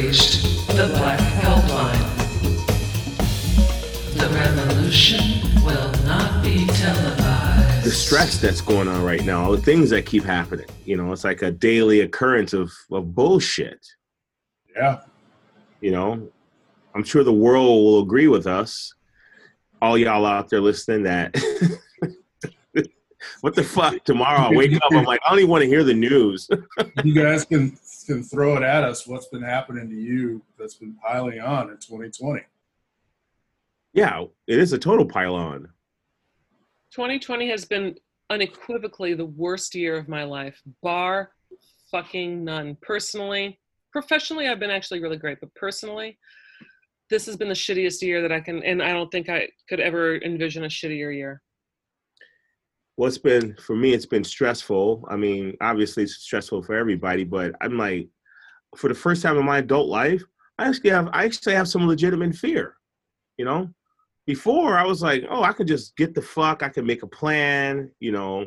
reached 0.00 0.42
the 0.68 0.86
Black 0.96 1.18
Helpline. 1.18 1.98
The 4.14 4.28
revolution 4.32 5.64
will 5.64 5.90
not 6.04 6.40
be 6.42 6.66
televised. 6.66 7.84
the 7.84 7.90
stress 7.90 8.40
that's 8.40 8.60
going 8.60 8.86
on 8.86 9.02
right 9.02 9.24
now, 9.24 9.42
all 9.42 9.50
the 9.50 9.60
things 9.60 9.90
that 9.90 10.06
keep 10.06 10.22
happening. 10.22 10.66
You 10.84 10.96
know, 10.96 11.10
it's 11.12 11.24
like 11.24 11.42
a 11.42 11.50
daily 11.50 12.02
occurrence 12.02 12.52
of, 12.52 12.70
of 12.92 13.12
bullshit. 13.12 13.84
Yeah. 14.76 15.00
You 15.80 15.90
know, 15.90 16.28
I'm 16.94 17.02
sure 17.02 17.24
the 17.24 17.32
world 17.32 17.66
will 17.66 18.02
agree 18.02 18.28
with 18.28 18.46
us, 18.46 18.94
all 19.82 19.98
y'all 19.98 20.26
out 20.26 20.48
there 20.48 20.60
listening, 20.60 21.02
that 21.04 21.34
what 23.40 23.56
the 23.56 23.64
fuck? 23.64 24.04
Tomorrow 24.04 24.42
I 24.42 24.50
wake 24.52 24.76
up, 24.76 24.92
I'm 24.92 25.04
like, 25.04 25.20
I 25.26 25.30
don't 25.30 25.40
even 25.40 25.50
want 25.50 25.62
to 25.62 25.68
hear 25.68 25.82
the 25.82 25.94
news. 25.94 26.48
You 27.04 27.14
guys 27.14 27.44
can 27.44 27.76
can 28.08 28.22
throw 28.22 28.56
it 28.56 28.62
at 28.62 28.84
us. 28.84 29.06
What's 29.06 29.28
been 29.28 29.42
happening 29.42 29.88
to 29.88 29.94
you 29.94 30.42
that's 30.58 30.74
been 30.74 30.96
piling 30.96 31.40
on 31.40 31.70
in 31.70 31.76
2020? 31.76 32.40
yeah, 33.92 34.22
it 34.46 34.58
is 34.58 34.72
a 34.72 34.78
total 34.78 35.04
pylon. 35.04 35.68
2020 36.92 37.50
has 37.50 37.64
been 37.64 37.96
unequivocally 38.30 39.14
the 39.14 39.26
worst 39.26 39.74
year 39.74 39.96
of 39.96 40.08
my 40.08 40.24
life, 40.24 40.60
bar 40.82 41.32
fucking 41.90 42.44
none. 42.44 42.76
Personally, 42.80 43.58
professionally, 43.92 44.48
I've 44.48 44.60
been 44.60 44.70
actually 44.70 45.02
really 45.02 45.16
great, 45.16 45.38
but 45.40 45.54
personally, 45.54 46.18
this 47.10 47.26
has 47.26 47.36
been 47.36 47.48
the 47.48 47.54
shittiest 47.54 48.02
year 48.02 48.22
that 48.22 48.32
I 48.32 48.40
can, 48.40 48.62
and 48.62 48.82
I 48.82 48.92
don't 48.92 49.10
think 49.10 49.28
I 49.28 49.48
could 49.68 49.80
ever 49.80 50.16
envision 50.18 50.64
a 50.64 50.68
shittier 50.68 51.14
year. 51.14 51.42
Well, 52.98 53.06
it's 53.06 53.16
been 53.16 53.54
for 53.62 53.76
me. 53.76 53.92
It's 53.94 54.06
been 54.06 54.24
stressful. 54.24 55.06
I 55.08 55.14
mean, 55.14 55.56
obviously, 55.60 56.02
it's 56.02 56.16
stressful 56.16 56.64
for 56.64 56.74
everybody. 56.74 57.22
But 57.22 57.54
I'm 57.60 57.78
like, 57.78 58.08
for 58.76 58.88
the 58.88 58.94
first 58.94 59.22
time 59.22 59.38
in 59.38 59.46
my 59.46 59.58
adult 59.58 59.88
life, 59.88 60.24
I 60.58 60.66
actually 60.66 60.90
have 60.90 61.08
I 61.12 61.24
actually 61.24 61.54
have 61.54 61.68
some 61.68 61.86
legitimate 61.86 62.34
fear. 62.34 62.74
You 63.36 63.44
know, 63.44 63.70
before 64.26 64.76
I 64.76 64.84
was 64.84 65.00
like, 65.00 65.24
oh, 65.30 65.44
I 65.44 65.52
could 65.52 65.68
just 65.68 65.96
get 65.96 66.12
the 66.12 66.20
fuck. 66.20 66.64
I 66.64 66.70
could 66.70 66.84
make 66.84 67.04
a 67.04 67.06
plan. 67.06 67.88
You 68.00 68.10
know, 68.10 68.46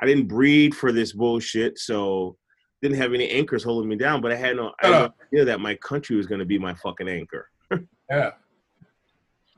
I 0.00 0.06
didn't 0.06 0.28
breed 0.28 0.74
for 0.74 0.92
this 0.92 1.12
bullshit, 1.12 1.78
so 1.78 2.38
didn't 2.80 2.96
have 2.96 3.12
any 3.12 3.28
anchors 3.28 3.62
holding 3.62 3.90
me 3.90 3.96
down. 3.96 4.22
But 4.22 4.32
I 4.32 4.36
had 4.36 4.56
no, 4.56 4.72
I 4.82 4.86
had 4.86 4.92
no 4.92 5.04
uh. 5.04 5.08
idea 5.30 5.44
that 5.44 5.60
my 5.60 5.74
country 5.74 6.16
was 6.16 6.26
going 6.26 6.38
to 6.38 6.46
be 6.46 6.58
my 6.58 6.74
fucking 6.74 7.08
anchor. 7.08 7.48
Yeah. 8.10 8.30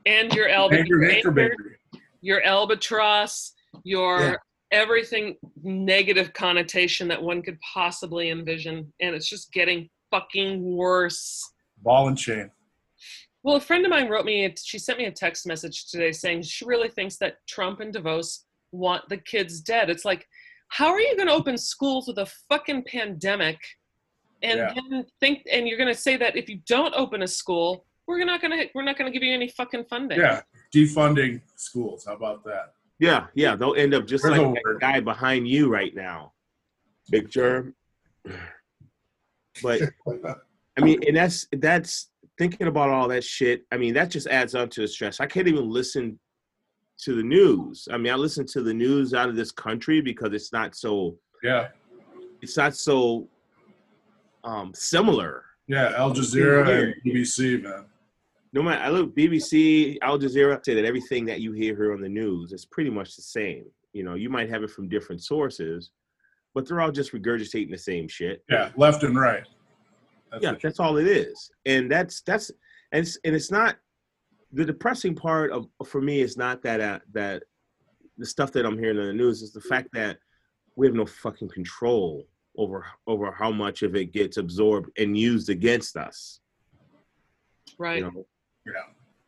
And 0.05 0.31
your 0.35 0.47
albatross, 0.47 0.85
Anchor, 1.09 1.39
anchor, 1.39 1.77
your 2.21 2.43
albatross, 2.43 3.53
your 3.83 4.19
Yeah. 4.21 4.35
everything 4.71 5.37
negative 5.61 6.33
connotation 6.33 7.07
that 7.07 7.21
one 7.21 7.41
could 7.41 7.59
possibly 7.61 8.29
envision, 8.29 8.91
and 8.99 9.15
it's 9.15 9.27
just 9.29 9.51
getting 9.51 9.89
fucking 10.11 10.63
worse. 10.63 11.51
Ball 11.77 12.07
and 12.07 12.17
chain. 12.17 12.51
Well, 13.43 13.57
a 13.57 13.61
friend 13.61 13.85
of 13.85 13.89
mine 13.89 14.07
wrote 14.07 14.25
me, 14.25 14.53
she 14.57 14.79
sent 14.79 14.97
me 14.97 15.05
a 15.05 15.11
text 15.11 15.45
message 15.45 15.91
today 15.91 16.11
saying 16.13 16.43
she 16.43 16.63
really 16.65 16.87
thinks 16.89 17.17
that 17.17 17.45
Trump 17.45 17.81
and 17.81 17.93
DeVos 17.93 18.45
want 18.71 19.07
the 19.09 19.17
kids 19.17 19.59
dead. 19.59 19.89
It's 19.89 20.05
like, 20.05 20.27
how 20.69 20.87
are 20.87 20.99
you 20.99 21.15
going 21.15 21.27
to 21.27 21.33
open 21.33 21.57
schools 21.57 22.07
with 22.07 22.17
a 22.19 22.25
fucking 22.49 22.83
pandemic 22.85 23.59
and 24.41 24.59
Yeah. 24.59 24.73
then 24.89 25.05
think, 25.19 25.43
and 25.51 25.67
you're 25.67 25.77
going 25.77 25.93
to 25.93 25.99
say 25.99 26.15
that 26.17 26.35
if 26.37 26.47
you 26.49 26.61
don't 26.65 26.93
open 26.95 27.21
a 27.21 27.27
school, 27.27 27.85
we're 28.07 28.23
not 28.25 28.41
going 28.41 28.57
to, 28.57 28.69
we're 28.73 28.83
not 28.83 28.97
going 28.97 29.11
to 29.11 29.17
give 29.17 29.23
you 29.25 29.33
any 29.33 29.49
fucking 29.49 29.85
funding. 29.85 30.19
Yeah. 30.19 30.41
Defunding 30.73 31.41
schools. 31.57 32.05
How 32.05 32.13
about 32.15 32.43
that? 32.45 32.73
Yeah, 33.03 33.27
yeah, 33.33 33.57
they'll 33.57 33.75
end 33.75 33.93
up 33.93 34.07
just 34.07 34.23
There's 34.23 34.37
like 34.37 34.47
a 34.47 34.53
that 34.53 34.77
guy 34.79 35.01
behind 35.01 35.45
you 35.45 35.69
right 35.69 35.93
now, 35.93 36.31
Big 37.11 37.29
Germ. 37.29 37.75
But 39.61 39.81
I 40.77 40.81
mean, 40.81 41.01
and 41.05 41.17
that's 41.17 41.45
that's 41.51 42.09
thinking 42.37 42.67
about 42.67 42.91
all 42.91 43.09
that 43.09 43.25
shit. 43.25 43.63
I 43.73 43.77
mean, 43.77 43.93
that 43.95 44.09
just 44.09 44.27
adds 44.27 44.55
on 44.55 44.69
to 44.69 44.81
the 44.81 44.87
stress. 44.87 45.19
I 45.19 45.25
can't 45.25 45.49
even 45.49 45.69
listen 45.69 46.17
to 46.99 47.13
the 47.13 47.23
news. 47.23 47.89
I 47.91 47.97
mean, 47.97 48.13
I 48.13 48.15
listen 48.15 48.45
to 48.53 48.63
the 48.63 48.73
news 48.73 49.13
out 49.13 49.27
of 49.27 49.35
this 49.35 49.51
country 49.51 49.99
because 49.99 50.31
it's 50.31 50.53
not 50.53 50.73
so 50.73 51.17
Yeah. 51.43 51.67
it's 52.41 52.55
not 52.55 52.73
so 52.73 53.27
um 54.45 54.71
similar. 54.73 55.43
Yeah. 55.67 55.91
Al 55.97 56.13
Jazeera 56.13 56.83
and 56.83 56.95
BBC, 57.05 57.61
man. 57.63 57.83
No 58.53 58.61
matter 58.61 58.81
I 58.81 58.89
look 58.89 59.15
BBC, 59.15 59.97
Al 60.01 60.19
Jazeera 60.19 60.63
say 60.63 60.75
that 60.75 60.85
everything 60.85 61.25
that 61.25 61.41
you 61.41 61.51
hear 61.53 61.75
here 61.75 61.93
on 61.93 62.01
the 62.01 62.09
news 62.09 62.53
is 62.53 62.65
pretty 62.65 62.91
much 62.91 63.15
the 63.15 63.23
same. 63.23 63.65
You 63.93 64.03
know, 64.03 64.13
you 64.13 64.29
might 64.29 64.49
have 64.49 64.63
it 64.63 64.69
from 64.69 64.87
different 64.87 65.23
sources, 65.23 65.91
but 66.53 66.67
they're 66.67 66.81
all 66.81 66.91
just 66.91 67.13
regurgitating 67.13 67.71
the 67.71 67.77
same 67.77 68.07
shit. 68.07 68.43
Yeah. 68.49 68.69
Left 68.75 69.03
and 69.03 69.19
right. 69.19 69.43
That's 70.31 70.43
yeah, 70.43 70.53
that's 70.61 70.79
all 70.79 70.97
it 70.97 71.07
is, 71.07 71.51
and 71.67 71.91
that's 71.91 72.21
that's 72.21 72.49
and 72.91 73.05
it's, 73.05 73.19
and 73.23 73.35
it's 73.35 73.51
not 73.51 73.75
the 74.51 74.65
depressing 74.65 75.15
part 75.15 75.51
of 75.51 75.67
for 75.85 76.01
me 76.01 76.21
is 76.21 76.37
not 76.37 76.63
that 76.63 76.81
uh, 76.81 76.99
that 77.13 77.43
the 78.17 78.25
stuff 78.25 78.51
that 78.53 78.65
I'm 78.65 78.77
hearing 78.77 78.97
in 78.97 79.05
the 79.05 79.13
news 79.13 79.41
is 79.41 79.53
the 79.53 79.61
fact 79.61 79.89
that 79.93 80.17
we 80.75 80.87
have 80.87 80.95
no 80.95 81.05
fucking 81.05 81.49
control 81.49 82.25
over 82.57 82.85
over 83.07 83.31
how 83.31 83.51
much 83.51 83.83
of 83.83 83.95
it 83.95 84.11
gets 84.11 84.37
absorbed 84.37 84.89
and 84.97 85.17
used 85.17 85.49
against 85.49 85.97
us. 85.97 86.39
Right. 87.77 87.97
You 87.97 88.11
know, 88.11 88.25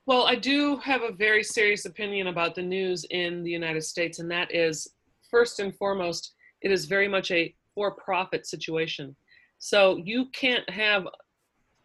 Well, 0.08 0.28
I 0.28 0.36
do 0.36 0.78
have 0.78 1.02
a 1.02 1.12
very 1.12 1.44
serious 1.44 1.86
opinion 1.86 2.28
about 2.28 2.54
the 2.54 2.62
news 2.62 3.06
in 3.10 3.44
the 3.44 3.50
United 3.50 3.82
States, 3.84 4.20
and 4.20 4.30
that 4.30 4.54
is 4.54 4.88
first 5.32 5.60
and 5.60 5.76
foremost, 5.76 6.34
it 6.62 6.72
is 6.72 6.86
very 6.86 7.08
much 7.08 7.32
a 7.32 7.54
for 7.74 7.92
profit 7.96 8.48
situation. 8.48 9.16
So 9.58 9.98
you 9.98 10.28
can't 10.32 10.68
have, 10.70 11.08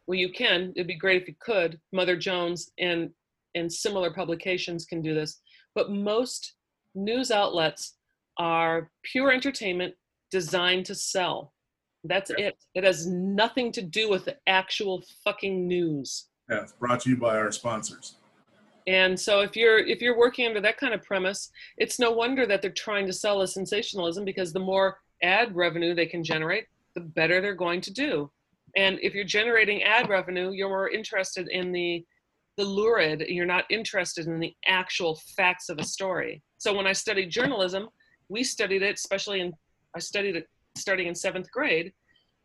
well, 0.07 0.19
you 0.19 0.31
can, 0.31 0.73
it'd 0.77 0.87
be 0.87 0.95
great 0.97 1.23
if 1.23 1.29
you 1.29 1.35
could. 1.41 1.81
Mother 1.93 2.17
Jones 2.17 2.71
and, 2.79 3.11
and 3.55 3.73
similar 3.73 4.13
publications 4.13 4.85
can 4.85 5.03
do 5.03 5.15
this, 5.15 5.41
but 5.75 5.91
most 5.91 6.55
news 6.95 7.31
outlets 7.31 7.97
are 8.39 8.91
pure 9.03 9.33
entertainment 9.33 9.95
designed 10.31 10.87
to 10.87 10.95
sell. 10.95 11.53
That's 12.05 12.31
Yeah. 12.31 12.49
it. 12.49 12.59
It 12.75 12.85
has 12.85 13.07
nothing 13.07 13.73
to 13.73 13.83
do 13.83 14.09
with 14.09 14.25
the 14.25 14.37
actual 14.47 15.03
fucking 15.25 15.67
news. 15.67 16.30
It's 16.51 16.73
brought 16.73 17.01
to 17.01 17.11
you 17.11 17.17
by 17.17 17.37
our 17.37 17.53
sponsors. 17.53 18.17
And 18.87 19.19
so 19.19 19.41
if 19.41 19.57
you're 19.57 19.79
if 19.79 20.01
you're 20.01 20.19
working 20.19 20.47
under 20.47 20.61
that 20.61 20.79
kind 20.79 20.95
of 20.95 21.03
premise, 21.03 21.51
it's 21.79 21.99
no 21.99 22.11
wonder 22.11 22.47
that 22.47 22.61
they're 22.61 22.73
trying 22.73 23.07
to 23.07 23.13
sell 23.13 23.43
a 23.43 23.47
sensationalism 23.47 24.25
because 24.25 24.53
the 24.53 24.61
more 24.61 24.99
ad 25.23 25.55
revenue 25.55 25.95
they 25.95 26.07
can 26.07 26.25
generate, 26.25 26.65
the 26.95 27.01
better 27.01 27.41
they're 27.41 27.55
going 27.55 27.81
to 27.83 27.93
do. 27.93 28.31
And 28.77 28.99
if 29.03 29.15
you're 29.15 29.25
generating 29.25 29.83
ad 29.83 30.09
revenue, 30.09 30.51
you're 30.51 30.69
more 30.69 30.89
interested 30.89 31.49
in 31.49 31.73
the 31.73 32.05
the 32.57 32.65
lurid, 32.65 33.21
you're 33.29 33.47
not 33.47 33.65
interested 33.71 34.27
in 34.27 34.41
the 34.41 34.55
actual 34.67 35.21
facts 35.37 35.69
of 35.69 35.79
a 35.79 35.85
story. 35.85 36.43
So 36.59 36.75
when 36.75 36.87
I 36.87 36.93
studied 36.93 37.31
journalism, 37.31 37.89
we 38.29 38.45
studied 38.45 38.83
it, 38.83 38.97
especially 38.97 39.41
in 39.41 39.53
I 39.95 39.99
studied 39.99 40.37
it 40.37 40.49
starting 40.77 41.09
in 41.09 41.15
seventh 41.15 41.51
grade, 41.51 41.93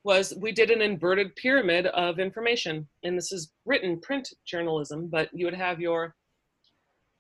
was 0.06 0.36
we 0.38 0.52
did 0.52 0.70
an 0.70 0.84
inverted 0.84 1.36
pyramid 1.36 1.88
of 1.88 2.20
information. 2.20 2.88
And 3.04 3.18
this 3.18 3.32
is 3.32 3.52
written 3.66 4.00
print 4.00 4.32
journalism, 4.46 5.08
but 5.08 5.30
you 5.34 5.46
would 5.46 5.56
have 5.56 5.82
your 5.82 6.16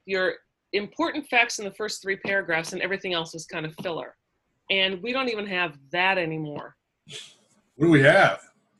your 0.06 0.36
important 0.72 1.28
facts 1.28 1.58
in 1.58 1.66
the 1.66 1.72
first 1.72 2.02
three 2.02 2.16
paragraphs 2.18 2.74
and 2.74 2.82
everything 2.82 3.14
else 3.14 3.34
was 3.34 3.48
kind 3.48 3.66
of 3.66 3.74
filler. 3.82 4.16
And 4.70 5.02
we 5.02 5.14
don't 5.14 5.30
even 5.30 5.48
have 5.48 5.78
that 5.92 6.20
anymore. 6.20 6.76
What 7.76 7.88
do 7.88 7.90
we 7.90 8.04
have? 8.04 8.40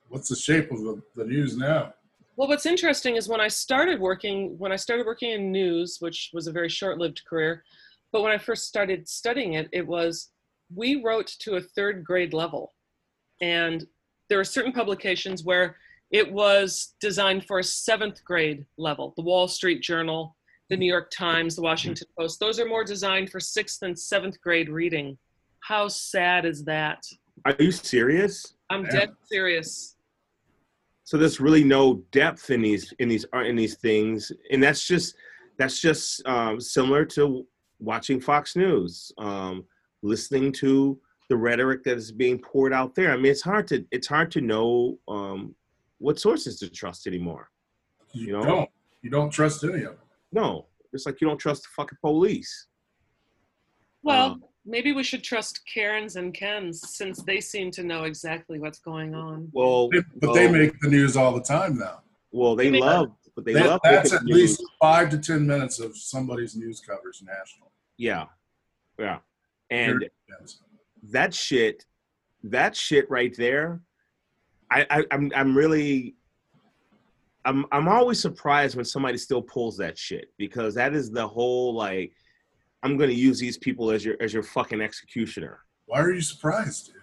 What's 0.10 0.30
the 0.30 0.36
shape 0.36 0.72
of 0.72 0.80
the, 0.82 1.02
the 1.16 1.26
news 1.26 1.58
now? 1.58 1.94
Well, 2.36 2.48
what's 2.48 2.66
interesting 2.66 3.16
is 3.16 3.28
when 3.28 3.42
I 3.42 3.48
started 3.48 4.00
working, 4.00 4.56
when 4.60 4.72
I 4.72 4.76
started 4.76 5.06
working 5.06 5.32
in 5.32 5.52
news, 5.52 5.98
which 6.00 6.30
was 6.32 6.48
a 6.48 6.52
very 6.52 6.70
short-lived 6.70 7.24
career, 7.28 7.64
but 8.12 8.22
when 8.22 8.32
I 8.32 8.38
first 8.38 8.68
started 8.68 9.08
studying 9.08 9.54
it, 9.54 9.68
it 9.72 9.88
was 9.88 10.30
we 10.74 11.02
wrote 11.02 11.28
to 11.40 11.56
a 11.56 11.62
third 11.62 12.04
grade 12.04 12.34
level, 12.34 12.74
and 13.42 13.88
there 14.30 14.40
are 14.40 14.44
certain 14.46 14.72
publications 14.72 15.44
where 15.44 15.78
it 16.12 16.32
was 16.32 16.94
designed 17.00 17.46
for 17.46 17.60
a 17.60 17.64
seventh 17.64 18.24
grade 18.24 18.66
level. 18.78 19.14
The 19.18 19.24
Wall 19.24 19.48
Street 19.48 19.82
Journal, 19.82 20.36
the 20.70 20.78
New 20.78 20.86
York 20.92 21.12
Times, 21.12 21.56
the 21.56 21.62
Washington 21.62 22.08
Post. 22.18 22.40
Those 22.40 22.60
are 22.60 22.66
more 22.66 22.84
designed 22.84 23.30
for 23.30 23.40
sixth 23.40 23.82
and 23.82 23.98
seventh 23.98 24.40
grade 24.42 24.70
reading. 24.70 25.18
How 25.62 25.88
sad 25.88 26.46
is 26.46 26.64
that? 26.66 27.04
are 27.44 27.56
you 27.60 27.70
serious? 27.72 28.56
I'm 28.70 28.86
Yeah. 28.86 28.92
dead 28.92 29.10
serious. 29.26 29.98
So 31.04 31.18
there's 31.18 31.40
really 31.40 31.64
no 31.64 31.96
depth 32.12 32.50
in 32.50 32.62
these 32.62 32.92
in 32.98 33.08
these 33.10 33.26
uh, 33.36 33.40
in 33.44 33.56
these 33.56 33.76
things, 33.78 34.32
and 34.52 34.64
that's 34.64 34.88
just 34.88 35.16
that's 35.60 35.80
just 35.80 36.26
um, 36.26 36.60
similar 36.60 37.06
to 37.06 37.46
watching 37.80 38.20
Fox 38.20 38.56
News, 38.56 39.12
um, 39.20 39.66
listening 40.02 40.52
to 40.54 41.00
the 41.30 41.36
rhetoric 41.36 41.84
that 41.84 41.98
is 41.98 42.12
being 42.12 42.40
poured 42.40 42.74
out 42.74 42.96
there. 42.96 43.12
I 43.12 43.16
mean, 43.18 43.32
it's 43.32 43.42
hard 43.42 43.68
to 43.70 43.86
it's 43.92 44.08
hard 44.08 44.32
to 44.32 44.42
know 44.42 44.98
um, 45.08 45.56
what 45.98 46.20
sources 46.20 46.60
to 46.60 46.70
trust 46.70 47.08
anymore. 47.08 47.50
You, 48.14 48.28
You 48.28 48.34
know? 48.34 48.44
don't. 48.44 48.70
You 49.02 49.10
don't 49.12 49.30
trust 49.30 49.64
any 49.64 49.84
of 49.84 49.92
them. 49.92 49.98
No, 50.32 50.66
it's 50.92 51.06
like 51.06 51.22
you 51.22 51.28
don't 51.28 51.38
trust 51.38 51.64
the 51.64 51.70
fucking 51.76 51.98
police. 52.02 52.68
Well, 54.02 54.32
Um, 54.32 54.44
maybe 54.66 54.94
we 54.94 55.04
should 55.04 55.24
trust 55.24 55.62
Karens 55.72 56.16
and 56.16 56.34
Kens 56.34 56.82
since 56.96 57.22
they 57.24 57.40
seem 57.40 57.70
to 57.72 57.84
know 57.84 58.04
exactly 58.06 58.60
what's 58.60 58.80
going 58.80 59.14
on. 59.14 59.50
Well, 59.54 59.90
They- 59.90 60.02
But 60.16 60.34
they 60.34 60.52
make 60.52 60.80
the 60.80 60.90
news 60.90 61.16
all 61.16 61.34
the 61.36 61.42
time 61.44 61.78
now. 61.78 62.02
well, 62.32 62.56
they 62.56 62.70
They- 62.72 62.80
love, 62.80 63.16
but 63.36 63.46
they 63.46 63.54
That- 63.54 63.66
love 63.68 63.80
that's 63.84 64.12
at 64.14 64.24
news. 64.24 64.36
least 64.36 64.64
five 64.80 65.10
to 65.12 65.20
ten 65.20 65.46
minutes 65.46 65.80
of 65.80 65.96
somebody's 65.96 66.56
news 66.56 66.80
coverage 66.82 67.22
national. 67.22 67.72
Yeah, 67.98 68.26
yeah, 68.98 69.20
and 69.70 70.10
Yes. 70.28 70.60
That 71.12 71.34
shit, 71.34 71.86
that 72.44 72.76
shit 72.76 73.10
right 73.10 73.36
there, 73.38 73.82
I, 74.72 74.86
I 74.90 75.04
I'm 75.12 75.32
I'm 75.36 75.56
really, 75.58 76.16
I'm 77.46 77.66
I'm 77.72 77.88
always 77.88 78.20
surprised 78.20 78.76
when 78.76 78.86
somebody 78.86 79.18
still 79.18 79.42
pulls 79.42 79.78
that 79.78 79.98
shit 79.98 80.28
because 80.38 80.74
that 80.76 80.94
is 80.94 81.12
the 81.12 81.28
whole 81.28 81.74
like, 81.76 82.12
I'm 82.84 82.98
gonna 82.98 83.12
use 83.12 83.40
these 83.40 83.58
people 83.58 83.92
as 83.92 84.04
your 84.04 84.16
as 84.22 84.34
your 84.34 84.44
fucking 84.44 84.82
executioner 84.82 85.60
Why 85.86 86.00
are 86.02 86.12
you 86.14 86.22
surprised, 86.22 86.88
dude? 86.88 86.96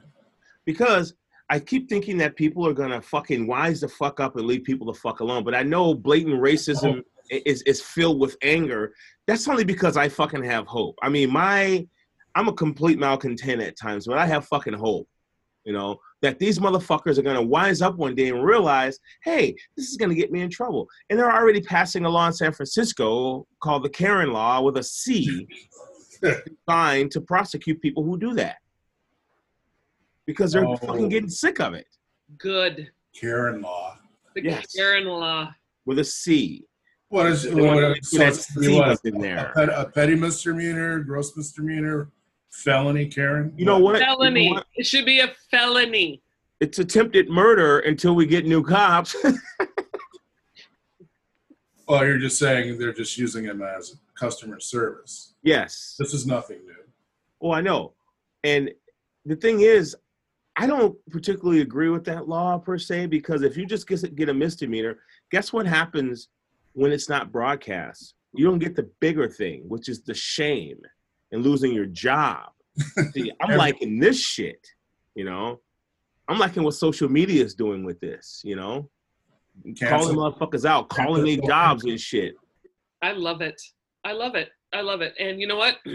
because 0.64 1.14
I 1.50 1.60
keep 1.60 1.88
thinking 1.88 2.16
that 2.18 2.34
people 2.36 2.66
are 2.66 2.72
gonna 2.72 3.02
fucking 3.02 3.46
wise 3.46 3.80
the 3.82 3.88
fuck 3.88 4.20
up 4.20 4.36
and 4.36 4.46
leave 4.46 4.64
people 4.64 4.86
the 4.86 4.98
fuck 4.98 5.20
alone. 5.20 5.44
But 5.44 5.54
I 5.54 5.62
know 5.62 5.92
blatant 5.94 6.40
racism 6.40 7.02
i- 7.32 7.42
is 7.44 7.62
is 7.62 7.80
filled 7.82 8.20
with 8.20 8.36
anger. 8.42 8.94
That's 9.26 9.46
only 9.48 9.64
because 9.64 9.96
I 9.96 10.08
fucking 10.08 10.44
have 10.44 10.66
hope. 10.66 10.96
I 11.02 11.08
mean, 11.08 11.30
my 11.30 11.86
I'm 12.34 12.48
a 12.48 12.52
complete 12.52 12.98
malcontent 12.98 13.60
at 13.62 13.76
times, 13.78 14.06
but 14.06 14.18
I 14.18 14.26
have 14.26 14.46
fucking 14.46 14.72
hope. 14.74 15.08
You 15.64 15.72
know 15.72 16.00
that 16.22 16.38
these 16.40 16.58
motherfuckers 16.58 17.18
are 17.18 17.22
gonna 17.22 17.42
wise 17.42 17.82
up 17.82 17.96
one 17.96 18.14
day 18.16 18.30
and 18.30 18.44
realize, 18.44 18.98
hey, 19.22 19.54
this 19.76 19.88
is 19.90 19.96
gonna 19.96 20.14
get 20.14 20.32
me 20.32 20.40
in 20.40 20.50
trouble. 20.50 20.88
And 21.08 21.16
they're 21.18 21.30
already 21.32 21.60
passing 21.60 22.04
a 22.04 22.08
law 22.08 22.26
in 22.26 22.32
San 22.32 22.52
Francisco 22.52 23.46
called 23.60 23.84
the 23.84 23.88
Karen 23.88 24.32
Law 24.32 24.60
with 24.62 24.76
a 24.78 24.82
C, 24.82 25.46
designed 26.66 27.12
to 27.12 27.20
prosecute 27.20 27.80
people 27.80 28.02
who 28.02 28.18
do 28.18 28.34
that 28.34 28.56
because 30.26 30.52
they're 30.52 30.66
Oh. 30.66 30.76
fucking 30.76 31.08
getting 31.08 31.28
sick 31.30 31.60
of 31.60 31.74
it 31.74 31.86
Good. 32.38 32.90
Karen 33.14 33.60
law. 33.62 33.98
The 34.34 34.42
Yes. 34.44 34.72
Karen 34.74 35.04
law. 35.04 35.52
with 35.84 35.98
a 35.98 36.04
C. 36.04 36.64
What 37.08 37.26
is 37.26 37.42
They 37.42 37.50
want 37.54 37.76
to 37.78 37.82
what, 37.82 37.92
make 37.92 38.04
so 38.04 38.16
sure 38.16 38.26
it's 38.28 38.46
that 38.54 38.62
C 38.64 38.74
what, 38.78 38.88
was 38.88 39.00
in 39.04 39.16
a, 39.16 39.20
there. 39.20 39.52
pet- 39.54 39.68
a 39.68 39.90
petty 39.94 40.14
misdemeanor, 40.16 41.00
gross 41.00 41.36
misdemeanor, 41.36 42.10
felony, 42.52 43.06
Karen? 43.06 43.52
You 43.56 43.64
know 43.64 43.78
what? 43.78 43.94
You 43.94 44.00
know 44.00 44.16
Felony. 44.16 44.52
what? 44.52 44.66
It 44.76 44.86
should 44.86 45.04
be 45.06 45.20
a 45.20 45.32
felony. 45.50 46.22
It's 46.60 46.78
attempted 46.78 47.28
murder 47.28 47.80
until 47.80 48.14
we 48.14 48.26
get 48.26 48.46
new 48.46 48.62
cops. 48.62 49.16
Oh, 51.88 52.00
you're 52.02 52.16
just 52.18 52.38
saying 52.38 52.78
they're 52.78 52.92
just 52.92 53.18
using 53.18 53.44
him 53.44 53.60
as 53.60 53.96
customer 54.14 54.60
service. 54.60 55.34
yes. 55.42 55.96
This 55.98 56.14
is 56.14 56.26
nothing 56.26 56.58
new. 56.64 56.74
Oh, 57.42 57.50
I 57.52 57.60
know. 57.60 57.92
And 58.44 58.70
the 59.26 59.36
thing 59.36 59.60
is, 59.60 59.94
I 60.56 60.66
don't 60.66 60.96
particularly 61.10 61.60
agree 61.60 61.88
with 61.90 62.04
that 62.04 62.28
law 62.28 62.56
per 62.56 62.78
se 62.78 63.06
because 63.06 63.42
if 63.42 63.56
you 63.56 63.66
just 63.66 63.86
get, 63.88 64.14
get 64.14 64.28
a 64.28 64.34
misdemeanor, 64.34 65.00
guess 65.32 65.52
what 65.52 65.66
happens 65.66 66.28
when 66.72 66.92
it's 66.92 67.08
not 67.08 67.32
broadcast? 67.32 68.14
You 68.32 68.44
don't 68.46 68.60
get 68.60 68.76
the 68.76 68.88
bigger 69.00 69.28
thing, 69.28 69.64
which 69.68 69.88
is 69.88 70.02
the 70.02 70.14
shame 70.14 70.78
and 71.32 71.42
losing 71.42 71.72
your 71.72 71.86
job. 71.86 72.50
See, 73.12 73.32
I'm 73.40 73.56
liking 73.56 73.98
this 73.98 74.20
shit, 74.20 74.64
you 75.14 75.24
know? 75.24 75.60
I'm 76.28 76.38
liking 76.38 76.62
what 76.62 76.74
social 76.74 77.08
media 77.08 77.42
is 77.44 77.54
doing 77.54 77.84
with 77.84 77.98
this, 78.00 78.40
you 78.44 78.54
know? 78.56 78.88
Calling 79.84 80.16
motherfuckers 80.16 80.64
out, 80.64 80.88
calling 80.88 81.24
their 81.24 81.38
jobs 81.38 81.84
and 81.84 82.00
shit. 82.00 82.34
I 83.02 83.12
love 83.12 83.40
it. 83.40 83.60
I 84.04 84.12
love 84.12 84.34
it. 84.36 84.50
I 84.72 84.80
love 84.80 85.00
it. 85.02 85.14
And 85.18 85.40
you 85.40 85.46
know 85.46 85.56
what? 85.56 85.78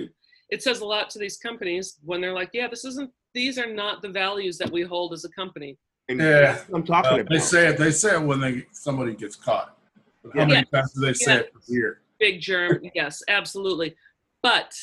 It 0.49 0.63
says 0.63 0.79
a 0.79 0.85
lot 0.85 1.09
to 1.09 1.19
these 1.19 1.35
companies 1.35 1.97
when 2.05 2.21
they're 2.21 2.31
like, 2.31 2.51
yeah, 2.53 2.69
this 2.69 2.85
isn't, 2.85 3.11
these 3.33 3.57
are 3.59 3.69
not 3.69 4.01
the 4.01 4.07
values 4.07 4.57
that 4.59 4.71
we 4.71 4.81
hold 4.81 5.11
as 5.11 5.25
a 5.25 5.29
company. 5.31 5.77
And 6.07 6.19
Yeah. 6.21 6.39
that's 6.53 6.69
what 6.69 6.79
I'm 6.79 6.85
talking 6.85 7.11
Uh, 7.11 7.15
about. 7.15 7.29
they 7.33 7.39
say 7.39 7.67
it. 7.67 7.77
They 7.77 7.91
say 7.91 8.15
it 8.15 8.21
when 8.21 8.39
they 8.39 8.65
somebody 8.71 9.13
gets 9.13 9.35
caught. 9.35 9.77
But 10.23 10.37
how 10.37 10.45
many 10.45 10.65
times 10.73 10.93
do 10.93 11.01
they 11.01 11.11
say 11.11 11.39
it 11.39 11.53
per 11.53 11.59
year? 11.67 11.99
Big 12.17 12.39
germ. 12.39 12.79
yes, 12.95 13.21
absolutely. 13.27 13.97
But 14.41 14.73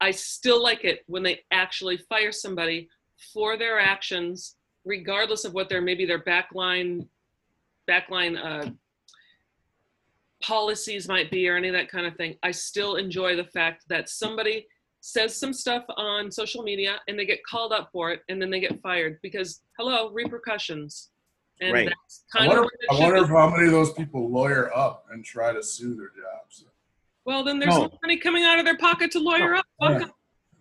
I 0.00 0.10
still 0.10 0.62
like 0.62 0.84
it 0.84 1.04
when 1.06 1.22
they 1.22 1.40
actually 1.50 1.96
fire 1.96 2.32
somebody 2.32 2.88
for 3.32 3.56
their 3.56 3.78
actions, 3.78 4.56
regardless 4.84 5.44
of 5.44 5.54
what 5.54 5.68
their 5.68 5.80
maybe 5.80 6.04
their 6.04 6.22
backline 6.22 7.06
backline 7.88 8.38
uh, 8.42 8.70
policies 10.42 11.08
might 11.08 11.30
be 11.30 11.48
or 11.48 11.56
any 11.56 11.68
of 11.68 11.74
that 11.74 11.90
kind 11.90 12.06
of 12.06 12.16
thing. 12.16 12.36
I 12.42 12.50
still 12.50 12.96
enjoy 12.96 13.36
the 13.36 13.44
fact 13.44 13.84
that 13.88 14.08
somebody 14.08 14.66
says 15.00 15.36
some 15.36 15.52
stuff 15.52 15.84
on 15.96 16.30
social 16.30 16.62
media 16.62 16.96
and 17.08 17.18
they 17.18 17.26
get 17.26 17.44
called 17.44 17.72
up 17.72 17.90
for 17.92 18.10
it 18.10 18.22
and 18.28 18.40
then 18.40 18.50
they 18.50 18.60
get 18.60 18.80
fired 18.80 19.18
because 19.22 19.60
hello 19.78 20.10
repercussions. 20.10 21.10
And 21.60 21.72
Right. 21.72 21.88
that's 21.88 22.24
I 22.34 22.48
wonder, 22.48 22.64
of 22.64 22.70
I 22.90 23.00
wonder 23.00 23.26
how 23.26 23.50
many 23.50 23.66
of 23.66 23.72
those 23.72 23.92
people 23.92 24.28
lawyer 24.30 24.74
up 24.76 25.06
and 25.10 25.24
try 25.24 25.52
to 25.52 25.62
sue 25.62 25.94
their 25.94 26.08
jobs. 26.08 26.64
Well 27.26 27.42
then 27.44 27.58
there's 27.58 27.74
No. 27.74 27.82
no 27.84 27.98
money 28.02 28.16
coming 28.16 28.44
out 28.44 28.58
of 28.58 28.64
their 28.64 28.76
pocket 28.76 29.10
to 29.12 29.18
lawyer 29.18 29.54
up. 29.54 29.66
Fuck 29.80 29.90
Yeah. 29.92 30.02
'em. 30.06 30.12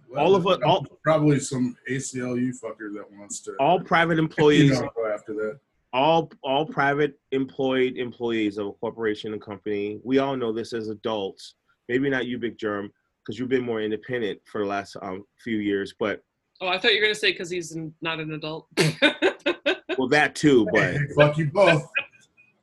Well, 0.10 0.26
All 0.26 0.36
of 0.36 0.46
it- 0.46 0.64
all- 0.64 0.86
probably 1.04 1.40
some 1.40 1.76
ACLU 1.90 2.52
fucker 2.62 2.94
that 2.96 3.06
wants 3.12 3.42
to 3.42 3.56
all 3.60 3.80
private 3.80 4.18
you 4.18 4.24
employees 4.24 4.80
know, 4.82 4.90
go 4.96 5.08
after 5.12 5.34
that. 5.34 5.60
all 5.92 6.32
all 6.44 6.66
private 6.66 7.20
employed 7.32 7.98
employees 7.98 8.58
of 8.58 8.68
a 8.68 8.72
corporation 8.74 9.34
and 9.34 9.42
company 9.42 10.00
we 10.04 10.20
all 10.20 10.36
know 10.38 10.52
this 10.54 10.74
as 10.74 10.90
adults 10.90 11.56
maybe 11.90 12.10
not 12.10 12.26
you 12.28 12.38
big 12.38 12.58
germ 12.58 12.92
because 13.22 13.38
you've 13.40 13.50
been 13.50 13.64
more 13.64 13.82
independent 13.82 14.40
for 14.46 14.62
the 14.62 14.68
last 14.68 14.96
um, 15.02 15.24
few 15.44 15.58
years 15.58 15.94
but 16.00 16.24
Oh, 16.62 16.68
I 16.68 16.78
thought 16.78 16.94
you 16.94 17.00
were 17.02 17.08
gonna 17.08 17.16
say 17.16 17.32
because 17.32 17.50
he's 17.50 17.76
not 18.02 18.20
an 18.20 18.32
adult. 18.34 18.68
well 19.98 20.08
that 20.10 20.36
too 20.36 20.66
but 20.72 20.94
Hey, 20.94 21.00
fuck 21.18 21.38
you 21.38 21.48
both. 21.48 21.84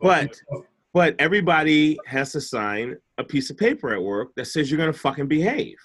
But- 0.01 0.41
but 0.93 1.15
everybody 1.19 1.99
has 2.07 2.33
to 2.33 2.41
sign 2.41 2.97
a 3.19 3.25
piece 3.25 3.51
of 3.51 3.57
paper 3.57 3.93
at 3.95 4.03
work 4.03 4.31
that 4.37 4.47
says 4.47 4.71
you're 4.71 4.79
going 4.79 4.93
to 4.93 4.99
fucking 4.99 5.29
behave 5.29 5.77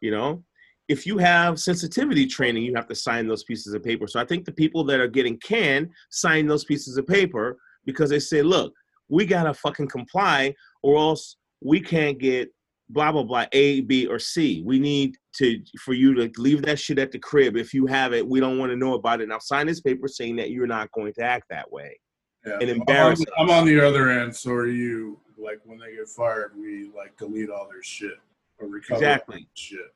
you 0.00 0.10
know? 0.10 0.42
If 0.88 1.04
you 1.04 1.18
have 1.18 1.58
sensitivity 1.58 2.26
training 2.26 2.62
you 2.62 2.74
have 2.76 2.86
to 2.86 2.94
sign 2.94 3.26
those 3.26 3.42
pieces 3.42 3.74
of 3.74 3.82
paper. 3.82 4.06
So 4.06 4.20
i 4.20 4.24
think 4.24 4.44
the 4.44 4.52
people 4.52 4.84
that 4.84 5.00
are 5.00 5.08
getting 5.08 5.36
canned 5.38 5.90
sign 6.10 6.46
those 6.46 6.64
pieces 6.64 6.96
of 6.96 7.06
paper 7.06 7.58
because 7.84 8.10
they 8.10 8.20
say 8.20 8.42
look 8.42 8.72
we 9.08 9.26
got 9.26 9.44
to 9.44 9.54
fucking 9.54 9.88
comply 9.88 10.54
or 10.82 10.96
else 10.96 11.36
we 11.60 11.80
can't 11.80 12.18
get 12.18 12.50
blah 12.90 13.10
blah 13.10 13.24
blah 13.24 13.46
a 13.50 13.80
b 13.80 14.06
or 14.06 14.20
c. 14.20 14.62
We 14.64 14.78
need 14.78 15.16
to 15.38 15.60
for 15.80 15.92
you 15.92 16.14
to 16.14 16.30
leave 16.40 16.62
that 16.62 16.78
shit 16.78 17.00
at 17.00 17.10
the 17.10 17.18
crib. 17.18 17.56
If 17.56 17.74
you 17.74 17.86
have 17.86 18.12
it 18.12 18.26
we 18.26 18.38
don't 18.38 18.58
want 18.58 18.70
to 18.70 18.76
know 18.76 18.94
about 18.94 19.20
it. 19.20 19.28
Now 19.28 19.40
sign 19.40 19.66
this 19.66 19.80
paper 19.80 20.06
saying 20.06 20.36
that 20.36 20.50
you're 20.50 20.68
not 20.68 20.92
going 20.92 21.12
to 21.14 21.22
act 21.22 21.46
that 21.50 21.70
way 21.70 21.98
Yeah. 22.46 22.58
and 22.60 22.70
I'm 22.70 22.80
on- 22.82 23.16
I'm 23.38 23.50
on 23.50 23.66
the 23.66 23.80
other 23.80 24.08
end. 24.10 24.34
So 24.34 24.52
are 24.52 24.66
you. 24.68 25.18
Like 25.38 25.60
when 25.64 25.78
they 25.78 25.94
get 25.94 26.08
fired, 26.08 26.52
we 26.56 26.90
like 26.96 27.16
delete 27.18 27.50
all 27.50 27.68
their 27.70 27.82
shit 27.82 28.18
or 28.58 28.68
recover 28.68 28.98
Exactly. 28.98 29.36
their 29.40 29.46
shit. 29.54 29.94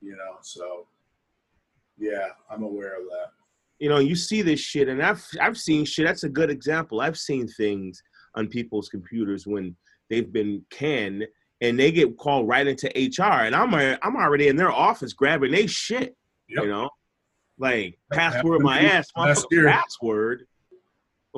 You 0.00 0.16
know. 0.16 0.38
So 0.42 0.86
yeah, 1.98 2.28
I'm 2.50 2.62
aware 2.64 2.96
of 3.00 3.04
that. 3.10 3.30
you 3.78 3.88
know, 3.88 3.98
you 3.98 4.16
see 4.16 4.42
this 4.42 4.58
shit, 4.60 4.88
and 4.88 5.02
I've 5.02 5.24
I've 5.40 5.56
seen 5.56 5.84
shit. 5.84 6.04
That's 6.06 6.24
a 6.24 6.28
good 6.28 6.50
example. 6.50 7.00
I've 7.00 7.16
seen 7.18 7.46
things 7.46 8.02
on 8.34 8.48
people's 8.48 8.88
computers 8.88 9.46
when 9.46 9.76
they've 10.10 10.30
been 10.32 10.64
canned, 10.70 11.26
and 11.60 11.78
they 11.78 11.92
get 11.92 12.16
called 12.18 12.48
right 12.48 12.66
into 12.66 12.88
HR, 12.88 13.44
and 13.44 13.54
I'm 13.54 13.72
a, 13.74 13.98
I'm 14.02 14.16
already 14.16 14.48
in 14.48 14.56
their 14.56 14.72
office 14.72 15.12
grabbing 15.12 15.52
they 15.52 15.66
shit. 15.68 16.16
Yep. 16.48 16.64
You 16.64 16.68
know, 16.70 16.90
like 17.58 17.98
password 18.12 18.62
my 18.62 18.80
ass, 18.80 19.10
year. 19.50 19.68
password. 19.68 20.46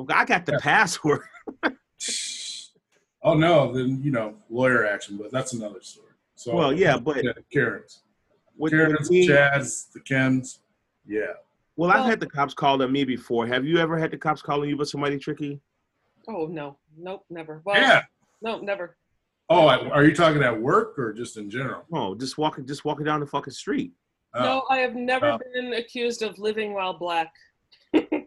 Well, 0.07 0.17
I 0.17 0.23
got 0.25 0.45
the 0.45 0.57
password. 0.59 1.21
Oh 3.21 3.33
no, 3.33 3.73
then 3.73 4.01
you 4.01 4.11
know 4.11 4.35
lawyer 4.49 4.85
action, 4.85 5.17
but 5.17 5.29
that's 5.29 5.51
another 5.51 5.81
story. 5.81 6.13
So 6.35 6.55
Well, 6.55 6.71
yeah, 6.71 6.97
but 6.97 7.21
yeah, 7.21 7.33
Karens, 7.51 8.03
With, 8.57 8.71
Karens, 8.71 8.97
with 8.97 9.11
me, 9.11 9.27
Chads, 9.27 9.91
the 9.91 9.99
Kens, 9.99 10.59
yeah. 11.05 11.33
well, 11.75 11.89
I've 11.91 11.97
Well- 11.97 12.05
had 12.05 12.21
the 12.21 12.29
cops 12.29 12.53
call 12.53 12.81
on 12.81 12.89
me 12.93 13.03
before. 13.03 13.45
Have 13.45 13.65
you 13.65 13.77
ever 13.77 13.97
had 13.97 14.11
the 14.11 14.17
cops 14.17 14.41
calling 14.41 14.69
you 14.69 14.75
about 14.75 14.87
somebody 14.87 15.19
tricky? 15.19 15.59
oh 16.29 16.45
no, 16.45 16.77
nope, 16.97 17.25
never. 17.29 17.61
Well, 17.65 17.75
yeah. 17.75 18.03
no, 18.41 18.59
never. 18.59 18.95
Oh, 19.49 19.67
are 19.67 20.05
you 20.05 20.15
talking 20.15 20.41
at 20.41 20.57
work 20.61 20.97
or 20.97 21.11
just 21.11 21.35
in 21.35 21.49
general? 21.49 21.83
No, 21.91 22.15
just 22.15 22.37
walking, 22.37 22.65
just 22.65 22.85
walking 22.85 23.03
down 23.03 23.19
the 23.19 23.27
fucking 23.27 23.51
street. 23.51 23.91
Oh, 24.33 24.43
No, 24.45 24.63
I 24.69 24.77
have 24.77 24.95
never 24.95 25.31
Oh. 25.31 25.39
been 25.53 25.73
accused 25.73 26.21
of 26.21 26.39
living 26.39 26.71
while 26.73 26.93
black. 26.93 27.33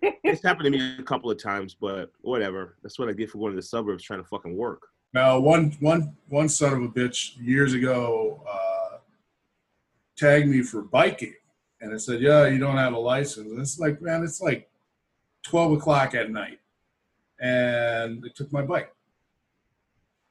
It's 0.02 0.42
happened 0.42 0.64
to 0.64 0.71
me 0.71 0.97
a 0.99 1.02
couple 1.02 1.30
of 1.30 1.40
times, 1.40 1.76
but 1.78 2.11
whatever. 2.23 2.76
That's 2.82 2.99
what 2.99 3.09
I 3.09 3.12
get 3.12 3.30
for 3.30 3.38
going 3.38 3.52
to 3.52 3.56
the 3.56 3.62
suburbs 3.62 4.02
trying 4.02 4.23
to 4.23 4.28
fucking 4.28 4.56
work. 4.56 4.82
Now, 5.14 5.38
one, 5.38 5.76
one, 5.80 6.16
one 6.28 6.49
son 6.49 6.73
of 6.73 6.82
a 6.82 6.88
bitch 6.88 7.37
years 7.38 7.75
ago 7.75 8.42
uh, 8.50 8.99
tagged 10.16 10.49
me 10.49 10.62
for 10.62 10.82
biking, 10.82 11.35
and 11.80 11.92
I 11.92 11.99
said, 11.99 12.21
"Yeah, 12.21 12.47
you 12.47 12.59
don't 12.59 12.78
have 12.78 12.94
a 12.94 12.99
license." 12.99 13.50
And 13.50 13.61
it's 13.61 13.78
like, 13.78 14.00
man, 14.00 14.25
it's 14.25 14.40
like 14.40 14.71
twelve 15.42 15.73
o'clock 15.73 16.14
at 16.14 16.30
night, 16.30 16.61
and 17.40 18.23
they 18.23 18.30
took 18.30 18.50
my 18.52 18.62
bike. 18.62 18.92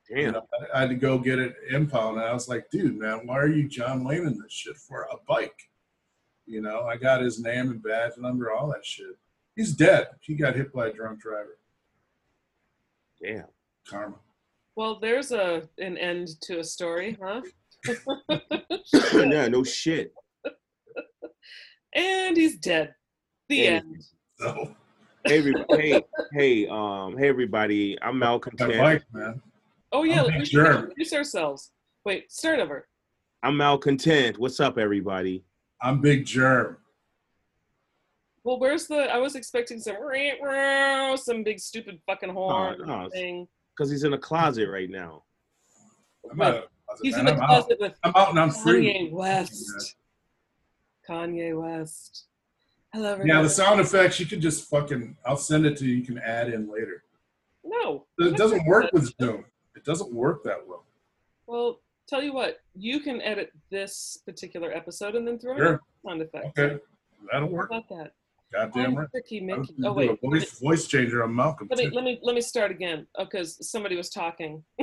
Damn. 0.10 0.18
You 0.18 0.32
know, 0.32 0.48
I, 0.74 0.82
had 0.82 0.90
to 0.90 0.96
go 0.96 1.20
get 1.20 1.40
it 1.40 1.56
impound, 1.70 2.18
and 2.18 2.26
I 2.26 2.34
was 2.34 2.50
like, 2.50 2.70
"Dude, 2.72 2.98
man, 2.98 3.28
why 3.28 3.38
are 3.38 3.48
you 3.48 3.70
John 3.70 4.04
Wayne 4.04 4.26
this 4.26 4.52
shit 4.52 4.78
for 4.78 5.04
a 5.04 5.18
bike?" 5.28 5.70
You 6.48 6.62
know, 6.62 6.86
I 6.86 6.98
got 6.98 7.22
his 7.22 7.40
name 7.40 7.70
and 7.70 7.84
badge 7.84 8.18
number, 8.18 8.52
all 8.52 8.68
that 8.70 8.86
shit. 8.86 9.16
He's 9.56 9.74
dead. 9.74 10.08
He 10.22 10.36
got 10.36 10.56
hit 10.56 10.74
by 10.74 10.88
a 10.88 10.94
drunk 10.94 11.22
driver. 11.22 11.58
Damn. 13.22 13.46
Karma. 13.88 14.16
Well, 14.76 15.00
there's 15.00 15.32
a 15.32 15.68
an 15.78 15.98
end 15.98 16.30
to 16.44 16.60
a 16.60 16.64
story, 16.64 17.18
huh? 17.22 17.42
yeah, 19.18 19.48
no 19.48 19.64
shit. 19.64 20.14
and 21.94 22.38
he's 22.38 22.58
dead. 22.58 22.96
The 23.50 23.56
Yeah. 23.58 23.70
end. 23.78 24.04
So, 24.40 24.76
Hey, 25.26 25.38
everybody, 25.38 25.66
hey, 25.76 26.06
hey, 26.34 26.68
um, 26.68 27.16
hey, 27.18 27.28
everybody. 27.28 27.98
I'm 28.02 28.20
that 28.20 28.26
Malcontent. 28.26 28.78
bike, 28.78 29.04
man. 29.14 29.42
Oh 29.92 30.04
yeah, 30.04 30.22
I'm 30.22 30.26
we 30.28 30.32
Big 30.38 30.48
should 30.48 30.52
Germ. 30.64 30.84
introduce 30.86 31.14
ourselves. 31.14 31.72
Wait, 32.06 32.32
start 32.32 32.60
over. 32.60 32.88
I'm 33.44 33.58
Malcontent. 33.58 34.40
What's 34.40 34.60
up, 34.60 34.78
everybody? 34.80 35.44
I'm 35.82 36.02
Big 36.02 36.26
Germ. 36.26 36.78
Well, 38.44 38.60
where's 38.60 38.88
the? 38.88 38.96
I 39.14 39.18
was 39.18 39.36
expecting 39.36 39.80
some 39.80 39.98
some 41.16 41.44
big 41.44 41.60
stupid 41.60 42.00
fucking 42.08 42.30
horn 42.30 42.78
Oh, 42.82 42.86
no. 43.04 43.10
thing. 43.10 43.48
Because 43.76 43.92
he's 43.92 44.04
in 44.04 44.14
a 44.14 44.18
closet 44.18 44.68
right 44.70 44.90
now. 44.90 45.24
I'm, 46.30 46.42
out, 46.42 46.70
He's 47.02 47.16
man, 47.16 47.22
in 47.22 47.26
the 47.26 47.32
I'm 47.34 47.42
out. 47.42 47.48
closet 47.48 47.78
with 47.80 47.94
I'm 48.04 48.14
out 48.16 48.30
and 48.32 48.40
I'm 48.40 48.52
free. 48.52 48.94
Kanye 48.94 49.12
West. 49.12 49.96
Kanye 51.08 51.60
West. 51.60 52.26
Hello, 52.94 53.14
everybody. 53.14 53.30
Yeah, 53.30 53.42
the 53.42 53.50
sound 53.50 53.80
effects 53.80 54.20
you 54.20 54.26
can 54.26 54.42
just 54.42 54.70
fucking. 54.70 55.16
I'll 55.26 55.38
send 55.38 55.66
it 55.66 55.78
to 55.78 55.86
you. 55.86 55.96
You 55.96 56.04
can 56.06 56.18
add 56.20 56.50
in 56.54 56.70
later. 56.72 57.04
no, 57.64 58.06
It 58.20 58.36
doesn't 58.38 58.66
work 58.66 58.92
with 58.92 59.14
Zoom. 59.20 59.46
It 59.76 59.86
doesn't 59.86 60.12
work 60.14 60.44
that 60.44 60.68
well. 60.68 60.84
Well, 61.48 61.80
tell 62.08 62.22
you 62.22 62.34
what, 62.34 62.60
you 62.76 63.00
can 63.00 63.22
edit 63.22 63.52
this 63.70 64.18
particular 64.26 64.72
episode 64.72 65.16
and 65.16 65.28
then 65.28 65.40
throw 65.40 65.54
in 65.54 65.58
Sure. 65.58 65.74
a 65.76 66.08
sound 66.08 66.22
effect. 66.22 66.46
Okay, 66.60 66.80
that'll 67.32 67.48
How 67.48 67.54
work. 67.54 67.70
about 67.70 67.88
that? 67.90 68.12
Goddamn 68.54 68.86
I'm 68.86 68.96
right. 68.96 69.08
Tricky 69.12 69.40
Mickey. 69.40 69.76
Oh 69.84 69.94
wait, 69.94 70.10
a 70.10 70.14
me, 70.14 70.20
voice 70.40 70.60
voice 70.60 70.88
changer 70.88 71.24
on 71.24 71.34
Malcolm. 71.34 71.68
let 71.70 71.80
me 71.80 71.90
too. 71.90 71.96
let 71.96 72.04
me 72.04 72.20
let 72.22 72.36
me 72.36 72.42
start 72.42 72.72
again. 72.72 73.08
Oh, 73.18 73.24
because 73.26 73.58
somebody 73.70 73.96
was 73.96 74.10
talking. 74.10 74.64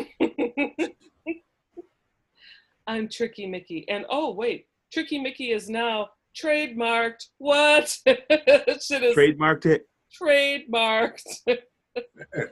I'm 2.86 3.08
Tricky 3.08 3.46
Mickey, 3.46 3.86
and 3.88 4.06
oh 4.08 4.32
wait, 4.32 4.66
Tricky 4.92 5.18
Mickey 5.18 5.50
is 5.52 5.68
now 5.68 6.08
trademarked. 6.42 7.24
What? 7.38 7.88
Shit 8.06 8.24
is 8.30 9.16
Trademarked 9.16 9.66
it. 9.66 9.82
trademarked. 10.20 11.22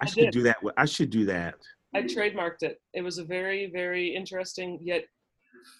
I 0.02 0.06
should 0.06 0.30
do 0.32 0.42
that. 0.42 0.56
I 0.76 0.84
should 0.84 1.10
do 1.10 1.24
that. 1.26 1.54
I 1.94 2.02
trademarked 2.02 2.62
it. 2.62 2.78
It 2.92 3.00
was 3.02 3.16
a 3.18 3.24
very, 3.24 3.70
very 3.72 4.14
interesting 4.14 4.78
yet 4.82 5.04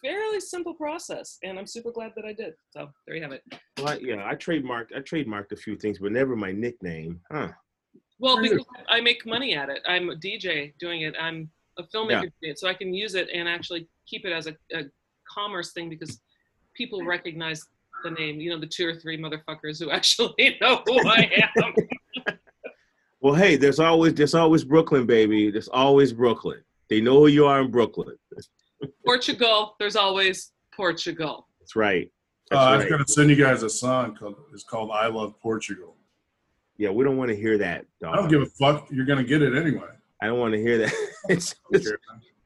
fairly 0.02 0.40
simple 0.40 0.74
process, 0.74 1.38
and 1.42 1.58
I'm 1.58 1.66
super 1.66 1.90
glad 1.90 2.12
that 2.16 2.24
I 2.24 2.32
did. 2.32 2.54
So 2.70 2.88
there 3.06 3.16
you 3.16 3.22
have 3.22 3.32
it. 3.32 3.42
Well, 3.78 3.88
I, 3.88 3.98
yeah, 3.98 4.26
I 4.26 4.34
trademarked. 4.34 4.94
I 4.94 5.00
trademarked 5.00 5.52
a 5.52 5.56
few 5.56 5.76
things, 5.76 5.98
but 5.98 6.12
never 6.12 6.36
my 6.36 6.52
nickname. 6.52 7.20
Huh? 7.30 7.48
Well, 8.18 8.40
because 8.40 8.64
I 8.88 9.00
make 9.00 9.26
money 9.26 9.54
at 9.54 9.68
it. 9.68 9.80
I'm 9.86 10.10
a 10.10 10.14
DJ 10.16 10.72
doing 10.78 11.02
it. 11.02 11.14
I'm 11.20 11.50
a 11.78 11.82
filmmaker 11.82 12.10
Yeah. 12.10 12.20
doing 12.20 12.32
it, 12.42 12.58
so 12.58 12.68
I 12.68 12.74
can 12.74 12.94
use 12.94 13.14
it 13.14 13.28
and 13.32 13.48
actually 13.48 13.88
keep 14.06 14.24
it 14.24 14.32
as 14.32 14.46
a, 14.46 14.56
a 14.72 14.84
commerce 15.28 15.72
thing 15.72 15.88
because 15.90 16.20
people 16.74 17.04
recognize 17.04 17.62
the 18.04 18.10
name. 18.10 18.40
You 18.40 18.50
know, 18.50 18.58
the 18.60 18.66
two 18.66 18.86
or 18.86 18.94
three 18.94 19.18
motherfuckers 19.18 19.78
who 19.78 19.90
actually 19.98 20.56
know 20.60 20.82
who 20.86 20.98
I 21.08 21.30
am. 21.62 21.74
Well, 23.20 23.34
hey, 23.34 23.56
there's 23.56 23.80
always 23.80 24.14
there's 24.14 24.34
always 24.34 24.62
Brooklyn, 24.62 25.04
baby. 25.06 25.50
There's 25.50 25.68
always 25.68 26.12
Brooklyn. 26.12 26.62
They 26.88 27.00
know 27.00 27.18
who 27.20 27.26
you 27.26 27.46
are 27.46 27.60
in 27.60 27.70
Brooklyn. 27.70 28.14
Portugal. 29.06 29.76
There's 29.78 29.96
always 29.96 30.52
Portugal. 30.74 31.46
That's 31.60 31.76
right. 31.76 32.10
Uh, 32.50 32.54
That's 32.54 32.60
I 32.66 32.76
was 32.76 32.84
gonna 32.86 33.08
send 33.08 33.30
you 33.30 33.36
guys 33.36 33.62
a 33.62 33.70
song 33.70 34.14
called 34.16 34.36
it's 34.52 34.64
called 34.64 34.90
"I 34.92 35.06
Love 35.06 35.38
Portugal." 35.40 35.96
Yeah, 36.76 36.90
we 36.90 37.04
don't 37.04 37.16
want 37.16 37.30
to 37.30 37.36
hear 37.36 37.56
that. 37.58 37.86
Dog. 38.00 38.12
I 38.12 38.16
don't 38.16 38.28
give 38.28 38.42
a 38.42 38.46
fuck. 38.46 38.88
You're 38.90 39.06
gonna 39.06 39.24
get 39.24 39.42
it 39.42 39.56
anyway. 39.56 39.88
I 40.20 40.26
don't 40.26 40.38
want 40.38 40.54
to 40.54 40.60
hear 40.60 40.78
that. 40.78 40.92
it's 41.28 41.54
Okay. 41.74 41.84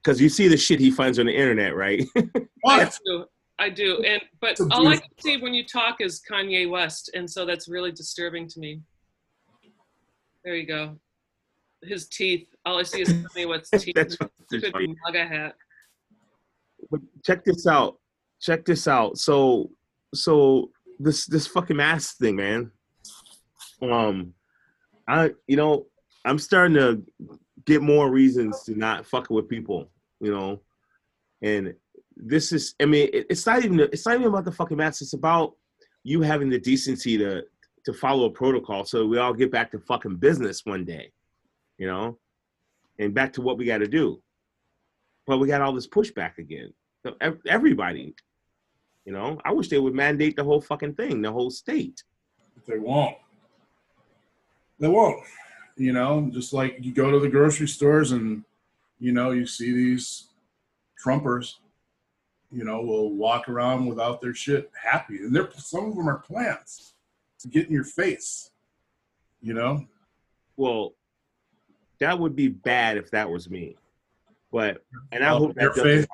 because 0.03 0.21
you 0.21 0.29
see 0.29 0.49
the 0.49 0.57
shit 0.57 0.81
he 0.81 0.91
finds 0.91 1.19
on 1.19 1.27
the 1.27 1.35
internet, 1.35 1.75
right? 1.75 2.05
I 2.17 2.23
What? 2.63 2.99
do. 3.05 3.25
I 3.59 3.69
do. 3.69 4.03
And 4.05 4.23
but 4.41 4.59
all 4.71 4.89
I 4.89 4.97
can 4.97 5.11
see 5.21 5.37
when 5.37 5.53
you 5.53 5.67
talk 5.67 6.01
is 6.01 6.21
Kanye 6.29 6.69
West, 6.71 7.11
and 7.15 7.29
so 7.31 7.45
that's 7.45 7.69
really 7.69 7.93
disturbing 7.93 8.49
to 8.49 8.61
me. 8.61 8.81
There 10.45 10.57
you 10.57 10.67
go. 10.67 10.97
His 11.83 12.09
teeth. 12.09 12.49
All 12.65 12.79
I 12.79 12.83
see 12.85 13.03
is 13.03 13.09
Kanye 13.13 13.49
West's 13.49 13.85
teeth. 13.85 13.95
That's 13.95 14.17
and 14.21 14.31
what's 14.49 14.69
funny. 14.71 14.95
MAGA 15.07 15.27
hat. 15.27 15.57
But 16.91 17.01
check 17.25 17.45
this 17.45 17.67
out. 17.67 17.99
Check 18.41 18.65
this 18.65 18.89
out. 18.89 19.19
So, 19.19 19.71
so 20.15 20.71
this 20.99 21.27
this 21.27 21.47
fucking 21.47 21.77
mask 21.77 22.19
thing, 22.19 22.37
man. 22.37 22.71
Um, 23.83 24.35
I 25.09 25.31
you 25.47 25.57
know 25.57 25.87
I'm 26.25 26.39
starting 26.39 26.77
to 26.77 27.03
get 27.65 27.83
more 27.83 28.11
reasons 28.11 28.63
to 28.65 28.75
not 28.75 29.07
fucking 29.07 29.35
with 29.35 29.49
people, 29.49 29.91
you 30.21 30.33
know, 30.33 30.61
and 31.43 31.75
this 32.17 32.53
is 32.53 32.75
I 32.81 32.85
mean 32.85 33.09
it, 33.13 33.27
it's 33.31 33.47
not 33.47 33.65
even 33.65 33.81
it's 33.81 34.07
not 34.07 34.17
even 34.17 34.27
about 34.27 34.45
the 34.45 34.53
fucking 34.53 34.77
mask. 34.77 35.03
It's 35.03 35.15
about 35.15 35.55
you 36.05 36.21
having 36.23 36.51
the 36.51 36.59
decency 36.59 37.17
to 37.19 37.43
to 37.87 37.93
follow 37.95 38.27
a 38.27 38.31
protocol 38.31 38.85
so 38.85 39.07
we 39.07 39.17
all 39.17 39.33
get 39.33 39.51
back 39.51 39.71
to 39.71 39.79
fucking 39.79 40.17
business 40.17 40.67
one 40.67 40.85
day, 40.85 41.11
you 41.79 41.87
know, 41.87 42.19
and 42.99 43.15
back 43.15 43.33
to 43.33 43.41
what 43.41 43.57
we 43.57 43.65
got 43.65 43.79
to 43.79 43.89
do. 43.89 44.23
But 45.27 45.39
we 45.39 45.49
got 45.49 45.63
all 45.63 45.73
this 45.73 45.89
pushback 45.89 46.37
again. 46.39 46.73
So 47.05 47.15
everybody, 47.47 48.15
you 49.05 49.13
know, 49.13 49.41
I 49.45 49.53
wish 49.53 49.69
they 49.69 49.79
would 49.79 49.95
mandate 49.95 50.37
the 50.37 50.45
whole 50.45 50.61
fucking 50.61 50.95
thing, 50.95 51.23
the 51.23 51.33
whole 51.33 51.51
state. 51.51 52.03
They 52.67 52.79
won't. 52.79 53.17
They 54.79 54.89
won't. 54.89 55.23
You 55.77 55.93
know, 55.93 56.29
just 56.33 56.53
like 56.53 56.77
you 56.81 56.93
go 56.93 57.11
to 57.11 57.19
the 57.19 57.29
grocery 57.29 57.69
stores 57.69 58.13
and 58.13 58.45
you 58.99 59.13
know 59.13 59.31
you 59.31 59.47
see 59.47 59.73
these 59.73 60.29
Trumpers. 61.03 61.57
You 62.53 62.65
know, 62.65 62.83
will 62.83 63.13
walk 63.13 63.49
around 63.49 63.87
without 63.87 64.21
their 64.21 64.35
shit 64.35 64.71
happy, 64.81 65.19
and 65.19 65.35
they're 65.35 65.49
some 65.57 65.87
of 65.87 65.95
them 65.95 66.09
are 66.09 66.19
plants 66.19 66.95
to 67.39 67.49
get 67.49 67.69
in 67.69 67.73
your 67.73 67.85
face. 67.85 68.51
You 69.41 69.55
know, 69.55 69.87
Well, 70.57 70.95
that 72.01 72.19
would 72.19 72.37
be 72.37 72.49
bad 72.49 72.97
if 72.99 73.11
that 73.13 73.31
was 73.31 73.49
me. 73.49 73.77
But 74.53 74.85
and 75.13 75.25
I 75.25 75.31
Up 75.31 75.39
hope 75.39 75.55
that 75.55 75.75
doesn't. 75.75 76.09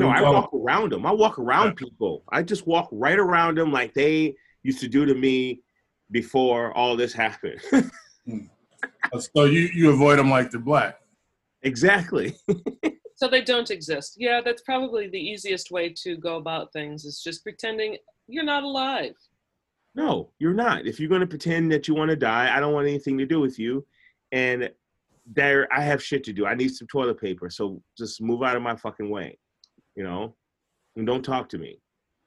Face. 0.00 0.04
What 0.04 0.20
No, 0.20 0.26
I 0.26 0.30
walk 0.30 0.54
around 0.54 0.92
them. 0.92 1.06
I 1.06 1.12
walk 1.12 1.38
around 1.38 1.76
people. 1.76 2.24
I 2.30 2.42
just 2.42 2.66
walk 2.66 2.88
right 2.92 3.18
around 3.18 3.58
them 3.58 3.72
like 3.72 3.94
they 3.94 4.34
used 4.62 4.80
to 4.80 4.88
do 4.88 5.04
to 5.06 5.14
me 5.14 5.62
before 6.10 6.76
all 6.76 6.96
this 6.96 7.12
happened. 7.12 7.60
Hmm. 8.24 8.38
So 9.34 9.44
you 9.44 9.68
you 9.74 9.90
avoid 9.90 10.18
them 10.18 10.30
like 10.30 10.50
they're 10.50 10.60
black. 10.60 10.98
exactly. 11.62 12.36
So 13.22 13.28
they 13.28 13.42
don't 13.42 13.70
exist. 13.70 14.16
Yeah, 14.18 14.40
that's 14.44 14.62
probably 14.62 15.08
the 15.08 15.16
easiest 15.16 15.70
way 15.70 15.94
to 16.02 16.16
go 16.16 16.38
about 16.38 16.72
things 16.72 17.04
is 17.04 17.22
just 17.22 17.44
pretending 17.44 17.96
you're 18.26 18.42
not 18.42 18.64
alive. 18.64 19.14
No, 19.94 20.32
you're 20.40 20.54
not. 20.54 20.86
If 20.86 20.98
you're 20.98 21.08
going 21.08 21.20
to 21.20 21.26
pretend 21.28 21.70
that 21.70 21.86
you 21.86 21.94
want 21.94 22.08
to 22.08 22.16
die, 22.16 22.52
I 22.52 22.58
don't 22.58 22.72
want 22.72 22.88
anything 22.88 23.16
to 23.18 23.26
do 23.26 23.38
with 23.38 23.60
you. 23.60 23.86
And 24.32 24.68
there, 25.24 25.68
I 25.72 25.82
have 25.82 26.02
shit 26.02 26.24
to 26.24 26.32
do. 26.32 26.46
I 26.46 26.56
need 26.56 26.74
some 26.74 26.88
toilet 26.88 27.20
paper. 27.20 27.48
So 27.48 27.80
just 27.96 28.20
move 28.20 28.42
out 28.42 28.56
of 28.56 28.62
my 28.62 28.74
fucking 28.74 29.08
way, 29.08 29.38
you 29.96 30.04
know, 30.04 30.34
and 30.96 31.06
don't 31.06 31.22
talk 31.24 31.48
to 31.50 31.58
me. 31.58 31.78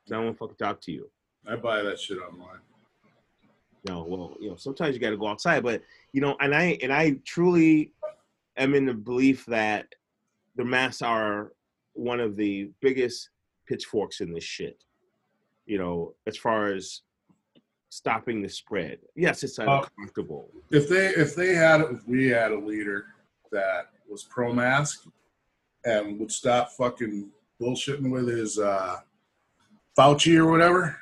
I 0.08 0.16
don't 0.16 0.38
fucking 0.38 0.58
talk 0.58 0.82
to 0.82 0.92
you. 0.92 1.10
I 1.48 1.56
buy 1.56 1.82
that 1.82 2.00
shit 2.00 2.18
online. 2.20 2.60
No, 3.88 4.04
well, 4.04 4.36
you 4.40 4.50
know, 4.50 4.56
sometimes 4.56 4.96
you 4.96 5.02
got 5.02 5.12
to 5.12 5.18
go 5.18 5.28
outside, 5.28 5.62
but 5.64 5.82
you 6.12 6.22
know, 6.22 6.36
and 6.40 6.56
I 6.56 6.78
and 6.82 6.92
I 6.92 7.18
truly 7.26 7.92
am 8.58 8.74
in 8.74 8.86
the 8.86 8.94
belief 8.94 9.46
that 9.48 9.88
the 10.56 10.66
masks 10.66 11.02
are 11.02 11.52
one 11.94 12.20
of 12.20 12.36
the 12.36 12.72
biggest 12.82 13.30
pitchforks 13.68 14.22
in 14.22 14.34
this 14.34 14.44
shit. 14.44 14.84
You 15.68 15.78
know, 15.78 16.16
as 16.26 16.38
far 16.38 16.68
as 16.74 17.02
stopping 17.90 18.42
the 18.42 18.50
spread. 18.50 19.00
Yes, 19.16 19.44
it's 19.44 19.58
Uh, 19.60 19.64
uncomfortable. 19.98 20.50
if 20.72 20.90
they 20.90 21.08
if 21.10 21.36
they 21.36 21.54
had 21.56 21.82
if 21.82 22.08
we 22.08 22.28
had 22.28 22.52
a 22.52 22.60
leader 22.60 23.06
that 23.52 23.92
was 24.10 24.24
pro 24.24 24.52
mask 24.52 25.06
and 25.86 26.20
would 26.20 26.32
stop 26.32 26.72
fucking 26.72 27.30
bullshitting 27.62 28.12
with 28.12 28.28
his 28.28 28.60
uh 28.60 28.98
Fauci 29.98 30.38
or 30.38 30.50
whatever, 30.52 30.98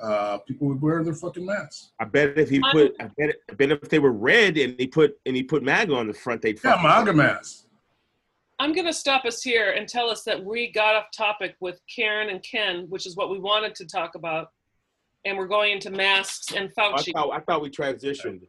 uh 0.00 0.38
people 0.38 0.68
would 0.68 0.80
wear 0.80 1.02
their 1.04 1.14
fucking 1.14 1.44
masks. 1.46 1.90
I 2.00 2.04
bet 2.04 2.36
if 2.38 2.48
he 2.48 2.60
put, 2.72 2.94
I 3.00 3.08
bet, 3.16 3.36
I 3.50 3.54
bet 3.54 3.70
if 3.72 3.88
they 3.88 3.98
were 3.98 4.12
red 4.12 4.56
and 4.58 4.74
he 4.78 4.86
put 4.86 5.18
and 5.26 5.36
he 5.36 5.42
put 5.42 5.62
MAGA 5.62 5.94
on 5.94 6.06
the 6.06 6.14
front, 6.14 6.42
they'd 6.42 6.58
Yeah, 6.62 6.72
fucking- 6.82 6.82
MAGA 6.88 7.12
masks. 7.14 7.64
I'm 8.60 8.72
going 8.72 8.86
to 8.88 8.92
stop 8.92 9.24
us 9.24 9.40
here 9.40 9.70
and 9.70 9.88
tell 9.88 10.10
us 10.10 10.24
that 10.24 10.44
we 10.44 10.72
got 10.72 10.96
off 10.96 11.04
topic 11.16 11.54
with 11.60 11.80
Karen 11.94 12.28
and 12.28 12.42
Ken, 12.42 12.86
which 12.88 13.06
is 13.06 13.14
what 13.14 13.30
we 13.30 13.38
wanted 13.38 13.76
to 13.76 13.86
talk 13.86 14.16
about. 14.16 14.48
And 15.24 15.38
we're 15.38 15.46
going 15.46 15.74
into 15.74 15.90
masks 15.90 16.52
and 16.52 16.68
I 16.76 16.80
Fauci. 16.80 17.12
thought, 17.12 17.30
I 17.32 17.38
thought 17.38 17.62
we 17.62 17.70
transitioned. 17.70 18.40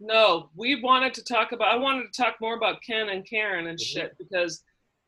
No, 0.00 0.50
we 0.56 0.82
wanted 0.82 1.14
to 1.14 1.22
talk 1.22 1.52
about, 1.52 1.72
I 1.72 1.76
wanted 1.76 2.12
to 2.12 2.20
talk 2.22 2.34
more 2.40 2.56
about 2.56 2.82
Ken 2.82 3.08
and 3.10 3.24
Karen 3.24 3.68
and 3.68 3.78
Mhm. 3.78 3.84
shit 3.86 4.18
because 4.18 4.64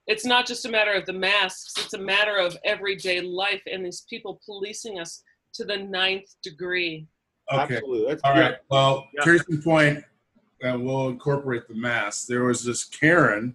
it's 0.09 0.25
not 0.25 0.47
just 0.47 0.65
a 0.65 0.71
matter 0.71 0.93
of 0.93 1.07
the 1.07 1.13
masks, 1.13 1.75
it's 1.79 1.95
a 1.95 1.99
matter 1.99 2.37
of 2.39 2.57
everyday 2.65 3.21
life 3.21 3.63
and 3.71 3.85
these 3.85 4.05
people 4.11 4.41
policing 4.45 4.99
us 4.99 5.23
to 5.55 5.65
the 5.65 5.77
ninth 5.77 6.35
degree. 6.43 7.07
Okay. 7.53 7.77
Absolutely. 7.77 8.07
That's 8.09 8.23
All 8.25 8.35
yeah. 8.35 8.41
right. 8.41 8.57
Well, 8.71 9.07
Yeah. 9.15 9.25
case 9.25 9.45
in 9.49 9.63
point, 9.63 10.05
and 10.63 10.85
we'll 10.85 11.09
incorporate 11.09 11.69
the 11.69 11.75
mask. 11.75 12.27
There 12.27 12.45
was 12.45 12.65
this 12.65 12.85
Karen 12.85 13.55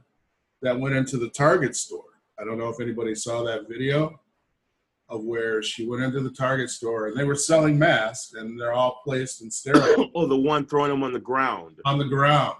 that 0.62 0.79
went 0.79 0.95
into 0.95 1.17
the 1.17 1.29
Target 1.29 1.75
store. 1.75 2.05
I 2.39 2.43
don't 2.45 2.57
know 2.57 2.69
if 2.69 2.79
anybody 2.79 3.13
saw 3.15 3.43
that 3.43 3.67
video 3.67 4.19
of 5.10 5.24
where 5.24 5.62
she 5.62 5.86
went 5.86 6.01
into 6.03 6.22
the 6.22 6.31
Target 6.31 6.69
store 6.69 7.07
and 7.07 7.17
they 7.19 7.24
were 7.25 7.36
selling 7.36 7.77
masks 7.77 8.33
and 8.33 8.60
they're 8.60 8.74
all 8.74 9.01
placed 9.03 9.41
and 9.41 9.51
sterile 9.53 10.10
Oh, 10.15 10.25
the 10.27 10.38
one 10.38 10.65
throwing 10.65 10.89
them 10.91 11.03
on 11.03 11.13
the 11.13 11.19
ground, 11.19 11.79
on 11.86 11.98
the 11.98 12.05
ground. 12.05 12.55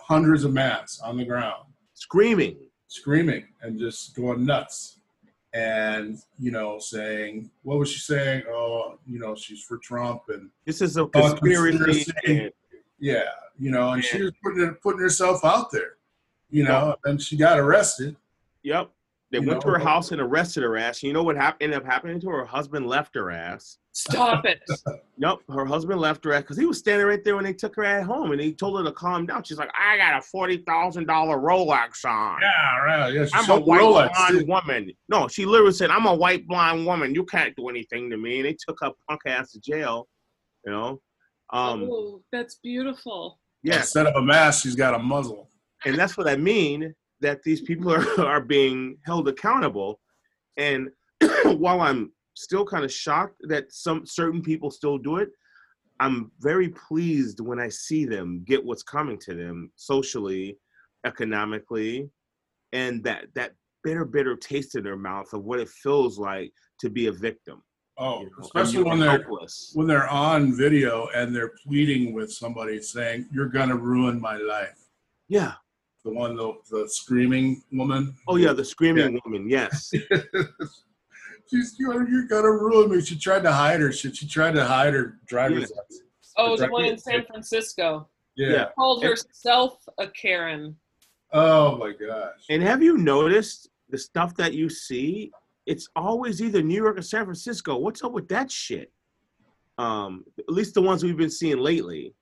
Hundreds 0.00 0.44
of 0.44 0.52
masks 0.52 1.00
on 1.00 1.16
the 1.16 1.24
ground, 1.24 1.64
screaming. 1.94 2.56
Screaming 2.90 3.44
and 3.62 3.78
just 3.78 4.14
going 4.14 4.44
nuts. 4.44 4.96
And, 5.52 6.18
you 6.38 6.52
know, 6.52 6.78
saying, 6.78 7.50
what 7.64 7.78
was 7.78 7.90
she 7.90 7.98
saying? 7.98 8.44
Oh, 8.48 8.98
you 9.04 9.18
know, 9.18 9.34
she's 9.34 9.64
for 9.64 9.78
Trump 9.78 10.22
and 10.28 10.48
This 10.64 10.80
is 10.80 10.96
a 10.96 11.00
oh, 11.00 11.06
conspiracy. 11.08 11.78
conspiracy. 11.78 12.52
Yeah, 13.00 13.24
you 13.58 13.70
know, 13.70 13.92
and 13.92 14.04
she 14.04 14.22
was 14.22 14.32
putting 14.44 14.74
putting 14.74 15.00
herself 15.00 15.44
out 15.44 15.72
there, 15.72 15.94
you 16.50 16.64
know, 16.64 16.94
and 17.04 17.20
she 17.20 17.36
got 17.36 17.58
arrested. 17.58 18.14
Yep. 18.62 18.90
They 19.32 19.38
You 19.38 19.46
went 19.46 19.60
to 19.60 19.68
her 19.68 19.78
house 19.78 20.10
and 20.10 20.20
arrested 20.20 20.64
her 20.64 20.76
ass. 20.76 21.02
You 21.04 21.12
know 21.12 21.22
what 21.22 21.36
hap- 21.36 21.58
ended 21.60 21.78
up 21.78 21.84
happening 21.86 22.20
to 22.20 22.28
her? 22.30 22.38
Her 22.38 22.44
husband 22.46 22.86
left 22.88 23.14
her 23.14 23.30
ass. 23.30 23.78
Stop 23.92 24.44
it. 24.44 24.60
Nope, 25.22 25.42
her 25.50 25.66
husband 25.66 26.00
left 26.00 26.24
her 26.24 26.32
ass 26.32 26.40
because 26.44 26.56
he 26.56 26.64
was 26.64 26.78
standing 26.78 27.06
right 27.06 27.22
there 27.22 27.34
when 27.36 27.44
they 27.44 27.52
took 27.52 27.76
her 27.76 27.84
at 27.84 28.04
home 28.04 28.32
and 28.32 28.40
he 28.40 28.54
told 28.54 28.78
her 28.78 28.84
to 28.84 28.90
calm 28.90 29.26
down. 29.26 29.42
She's 29.44 29.58
like, 29.58 29.68
I 29.78 29.98
got 29.98 30.18
a 30.18 30.22
forty 30.22 30.56
thousand 30.66 31.06
dollar 31.06 31.36
Rolex 31.36 32.06
on. 32.06 32.38
Yeah, 32.40 32.78
right. 32.78 33.12
Yeah, 33.12 33.26
I'm 33.34 33.50
a 33.50 33.60
white 33.60 33.82
Rolex. 33.82 34.14
blonde 34.14 34.38
too. 34.40 34.46
woman. 34.46 34.90
No, 35.10 35.28
she 35.28 35.44
literally 35.44 35.74
said, 35.74 35.90
I'm 35.90 36.06
a 36.06 36.14
white 36.14 36.46
blonde 36.48 36.86
woman. 36.86 37.14
You 37.14 37.26
can't 37.26 37.54
do 37.54 37.68
anything 37.68 38.08
to 38.08 38.16
me. 38.16 38.38
And 38.38 38.46
they 38.46 38.56
took 38.66 38.78
her 38.80 38.92
punk 39.06 39.20
ass 39.26 39.52
to 39.52 39.60
jail. 39.60 40.08
You 40.64 40.72
know? 40.72 41.00
Um, 41.52 41.86
oh, 41.92 42.22
that's 42.32 42.54
beautiful. 42.62 43.38
Yeah. 43.62 43.76
Instead 43.76 44.06
of 44.06 44.14
a 44.16 44.22
mask, 44.22 44.62
she's 44.62 44.76
got 44.76 44.94
a 44.94 44.98
muzzle. 44.98 45.50
and 45.84 45.98
that's 45.98 46.16
what 46.16 46.26
I 46.28 46.36
mean 46.36 46.94
that 47.20 47.42
these 47.42 47.60
people 47.60 47.92
are, 47.92 48.20
are 48.26 48.40
being 48.40 48.98
held 49.04 49.28
accountable. 49.28 50.00
And 50.56 50.90
while 51.44 51.80
I'm 51.80 52.12
still 52.34 52.64
kind 52.64 52.84
of 52.84 52.92
shocked 52.92 53.36
that 53.48 53.72
some 53.72 54.06
certain 54.06 54.42
people 54.42 54.70
still 54.70 54.98
do 54.98 55.16
it, 55.16 55.30
I'm 56.00 56.30
very 56.40 56.70
pleased 56.70 57.40
when 57.40 57.60
I 57.60 57.68
see 57.68 58.06
them 58.06 58.42
get 58.46 58.64
what's 58.64 58.82
coming 58.82 59.18
to 59.18 59.34
them 59.34 59.70
socially, 59.76 60.56
economically, 61.04 62.08
and 62.72 63.04
that 63.04 63.26
that 63.34 63.52
bitter, 63.84 64.06
bitter 64.06 64.36
taste 64.36 64.74
in 64.76 64.82
their 64.82 64.96
mouth 64.96 65.32
of 65.34 65.44
what 65.44 65.60
it 65.60 65.68
feels 65.68 66.18
like 66.18 66.52
to 66.80 66.88
be 66.88 67.06
a 67.06 67.12
victim. 67.12 67.62
Oh, 67.98 68.20
you 68.20 68.26
know, 68.26 68.32
especially 68.40 68.82
when 68.82 68.98
they're 68.98 69.10
helpless. 69.10 69.72
when 69.74 69.86
they're 69.86 70.08
on 70.08 70.56
video 70.56 71.08
and 71.14 71.36
they're 71.36 71.52
pleading 71.66 72.14
with 72.14 72.32
somebody 72.32 72.80
saying, 72.80 73.28
"You're 73.30 73.50
gonna 73.50 73.76
ruin 73.76 74.18
my 74.18 74.38
life." 74.38 74.88
Yeah. 75.28 75.54
The 76.04 76.10
one, 76.12 76.34
the, 76.36 76.54
the 76.70 76.88
screaming 76.88 77.62
woman. 77.72 78.14
Oh 78.26 78.36
yeah, 78.36 78.52
the 78.52 78.64
screaming 78.64 79.20
woman. 79.24 79.48
Yes. 79.48 79.92
She's 81.50 81.74
you're, 81.78 82.08
you're 82.08 82.26
gonna 82.26 82.50
ruin 82.50 82.90
me. 82.90 83.00
She 83.02 83.18
tried 83.18 83.42
to 83.42 83.52
hide 83.52 83.80
her 83.80 83.92
shit. 83.92 84.16
She 84.16 84.26
tried 84.28 84.54
to 84.54 84.64
hide 84.64 84.94
her 84.94 85.18
driver's 85.26 85.62
license. 85.72 86.02
Oh, 86.36 86.48
the 86.48 86.52
Exactly. 86.54 86.72
one 86.72 86.84
in 86.86 86.98
San 86.98 87.24
Francisco. 87.26 88.08
Yeah. 88.36 88.48
Yeah. 88.52 88.66
Called 88.76 89.02
herself 89.02 89.84
a 89.98 90.06
Karen. 90.08 90.76
Oh 91.32 91.76
my 91.76 91.92
gosh. 91.92 92.44
And 92.48 92.62
have 92.62 92.82
you 92.82 92.96
noticed 92.98 93.68
the 93.90 93.98
stuff 93.98 94.34
that 94.36 94.54
you 94.54 94.68
see? 94.70 95.32
It's 95.66 95.88
always 95.96 96.40
either 96.40 96.62
New 96.62 96.74
York 96.82 96.98
or 96.98 97.02
San 97.02 97.24
Francisco. 97.24 97.76
What's 97.76 98.02
up 98.02 98.12
with 98.12 98.28
that 98.28 98.50
shit? 98.50 98.92
Um, 99.76 100.24
at 100.38 100.48
least 100.52 100.74
the 100.74 100.82
ones 100.82 101.02
we've 101.04 101.16
been 101.16 101.30
seeing 101.30 101.58
lately. 101.58 102.14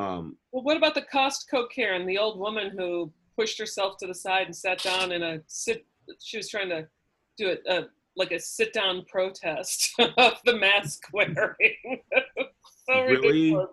Um, 0.00 0.36
Well, 0.52 0.62
what 0.62 0.76
about 0.76 0.94
the 0.94 1.02
Costco 1.02 1.70
Karen, 1.74 2.06
the 2.06 2.18
old 2.18 2.38
woman 2.38 2.70
who 2.70 3.12
pushed 3.36 3.58
herself 3.58 3.96
to 3.98 4.06
the 4.06 4.14
side 4.14 4.46
and 4.46 4.56
sat 4.56 4.82
down 4.82 5.12
in 5.12 5.22
a 5.22 5.40
sit? 5.46 5.86
She 6.20 6.36
was 6.36 6.48
trying 6.48 6.70
to 6.70 6.88
do 7.36 7.48
it 7.48 7.62
uh, 7.68 7.82
like 8.16 8.32
a 8.32 8.40
sit-down 8.40 9.04
protest 9.06 9.92
of 10.18 10.34
the 10.44 10.56
mask 10.56 11.02
wearing. 11.12 12.00
so 12.88 13.02
Really? 13.04 13.28
ridiculous. 13.52 13.70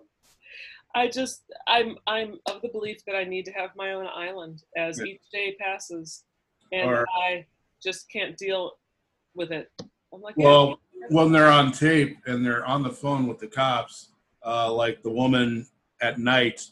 I 0.95 1.07
just, 1.07 1.43
I'm, 1.67 1.97
I'm 2.07 2.39
of 2.47 2.61
the 2.61 2.69
belief 2.69 3.05
that 3.05 3.15
I 3.15 3.23
need 3.23 3.45
to 3.45 3.51
have 3.51 3.71
my 3.75 3.93
own 3.93 4.07
island 4.07 4.63
as 4.75 4.99
Yeah. 4.99 5.05
each 5.05 5.21
day 5.31 5.55
passes, 5.59 6.23
and 6.71 6.89
Or- 6.89 7.05
I 7.15 7.45
just 7.83 8.11
can't 8.11 8.35
deal 8.37 8.77
with 9.35 9.51
it. 9.51 9.71
I'm 10.13 10.21
like, 10.21 10.35
Well, 10.37 10.79
when 11.09 11.31
they're 11.31 11.51
on 11.51 11.71
tape 11.71 12.17
and 12.25 12.43
they're 12.45 12.65
on 12.65 12.81
the 12.83 12.89
phone 12.89 13.27
with 13.27 13.37
the 13.39 13.47
cops, 13.47 14.09
uh, 14.45 14.71
like 14.73 15.03
the 15.03 15.11
woman 15.11 15.67
at 16.01 16.19
night 16.19 16.63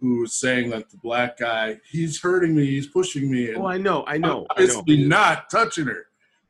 who 0.00 0.20
was 0.20 0.34
saying 0.34 0.70
that 0.70 0.90
the 0.90 0.96
black 0.98 1.38
guy, 1.38 1.78
he's 1.90 2.20
hurting 2.20 2.54
me, 2.54 2.66
he's 2.66 2.86
pushing 2.88 3.30
me, 3.30 3.48
and 3.48 3.58
oh, 3.58 3.66
I 3.66 3.78
know, 3.78 4.04
I 4.06 4.18
know, 4.18 4.46
I 4.56 4.64
know. 4.66 4.82
not 4.86 5.48
touching 5.50 5.86
her. 5.86 6.06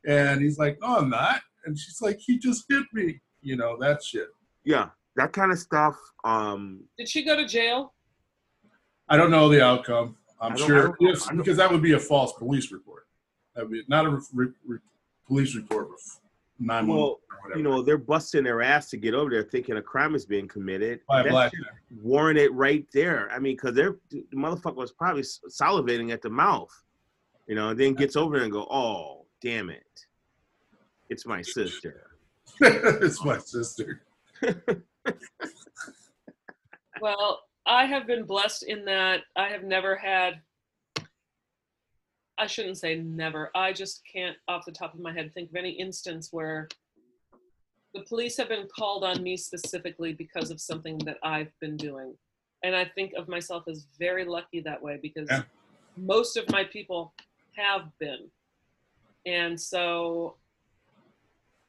And 0.06 0.40
he's 0.42 0.58
like, 0.58 0.78
No, 0.80 0.96
I'm 0.98 1.08
not. 1.10 1.40
And 1.64 1.78
she's 1.78 2.00
like, 2.02 2.18
He 2.18 2.38
just 2.38 2.64
hit 2.68 2.84
me. 2.92 3.20
You 3.42 3.56
know, 3.56 3.76
that 3.80 4.02
shit. 4.02 4.28
Yeah, 4.64 4.88
that 5.16 5.32
kind 5.32 5.52
of 5.52 5.58
stuff. 5.58 5.96
Um, 6.24 6.84
did 6.98 7.08
she 7.08 7.24
go 7.24 7.36
to 7.36 7.46
jail? 7.46 7.92
I 9.08 9.16
don't 9.16 9.30
know 9.30 9.48
the 9.48 9.62
outcome. 9.62 10.16
I'm 10.40 10.52
I 10.52 10.56
don't- 10.56 10.64
I 10.64 10.66
sure 10.66 10.82
don't 10.88 10.96
yes, 11.00 11.28
because 11.30 11.56
that 11.58 11.70
would 11.70 11.82
be 11.82 11.92
a 11.92 11.98
false 12.00 12.32
police 12.32 12.72
report. 12.72 13.06
That 13.54 13.64
would 13.64 13.72
be 13.72 13.82
not 13.88 14.06
a 14.06 14.10
re- 14.10 14.22
re- 14.32 14.52
re- 14.66 14.78
police 15.26 15.54
report 15.54 15.90
with 15.90 16.20
nine 16.58 16.86
well, 16.86 17.20
or 17.44 17.56
you 17.56 17.62
know, 17.62 17.82
they're 17.82 17.98
busting 17.98 18.44
their 18.44 18.62
ass 18.62 18.90
to 18.90 18.96
get 18.96 19.14
over 19.14 19.30
there, 19.30 19.42
thinking 19.42 19.76
a 19.76 19.82
crime 19.82 20.14
is 20.14 20.24
being 20.24 20.48
committed. 20.48 21.00
by 21.08 21.22
a 21.22 21.28
black 21.28 21.52
warrant 22.02 22.38
it 22.38 22.52
right 22.52 22.86
there. 22.92 23.30
I 23.30 23.38
mean, 23.38 23.56
because 23.56 23.74
they're 23.74 23.96
the 24.10 24.24
motherfucker 24.34 24.76
was 24.76 24.92
probably 24.92 25.22
salivating 25.22 26.12
at 26.12 26.22
the 26.22 26.30
mouth, 26.30 26.72
you 27.46 27.54
know, 27.54 27.70
and 27.70 27.80
then 27.80 27.94
gets 27.94 28.16
over 28.16 28.36
there 28.36 28.44
and 28.44 28.52
go, 28.52 28.66
"Oh, 28.70 29.26
damn 29.40 29.70
it, 29.70 30.06
it's 31.08 31.26
my 31.26 31.42
sister." 31.42 32.10
it's 32.60 33.24
my 33.24 33.38
sister. 33.38 34.02
Well, 37.00 37.42
I 37.66 37.86
have 37.86 38.06
been 38.06 38.24
blessed 38.24 38.62
in 38.62 38.84
that 38.86 39.24
I 39.36 39.48
have 39.48 39.62
never 39.62 39.94
had. 39.94 40.40
I 42.38 42.46
shouldn't 42.46 42.78
say 42.78 42.96
never. 42.96 43.50
I 43.54 43.72
just 43.72 44.02
can't, 44.10 44.36
off 44.48 44.64
the 44.64 44.72
top 44.72 44.94
of 44.94 45.00
my 45.00 45.12
head, 45.12 45.32
think 45.34 45.50
of 45.50 45.56
any 45.56 45.70
instance 45.70 46.28
where 46.32 46.68
the 47.94 48.02
police 48.02 48.36
have 48.38 48.48
been 48.48 48.66
called 48.76 49.04
on 49.04 49.22
me 49.22 49.36
specifically 49.36 50.12
because 50.12 50.50
of 50.50 50.60
something 50.60 50.98
that 50.98 51.18
I've 51.22 51.52
been 51.60 51.76
doing. 51.76 52.14
And 52.64 52.74
I 52.74 52.86
think 52.86 53.12
of 53.16 53.28
myself 53.28 53.64
as 53.68 53.86
very 53.98 54.24
lucky 54.24 54.60
that 54.60 54.82
way 54.82 54.98
because 55.00 55.28
Yeah. 55.30 55.42
most 55.96 56.36
of 56.36 56.50
my 56.50 56.64
people 56.64 57.14
have 57.56 57.96
been. 58.00 58.30
And 59.26 59.60
so 59.60 60.36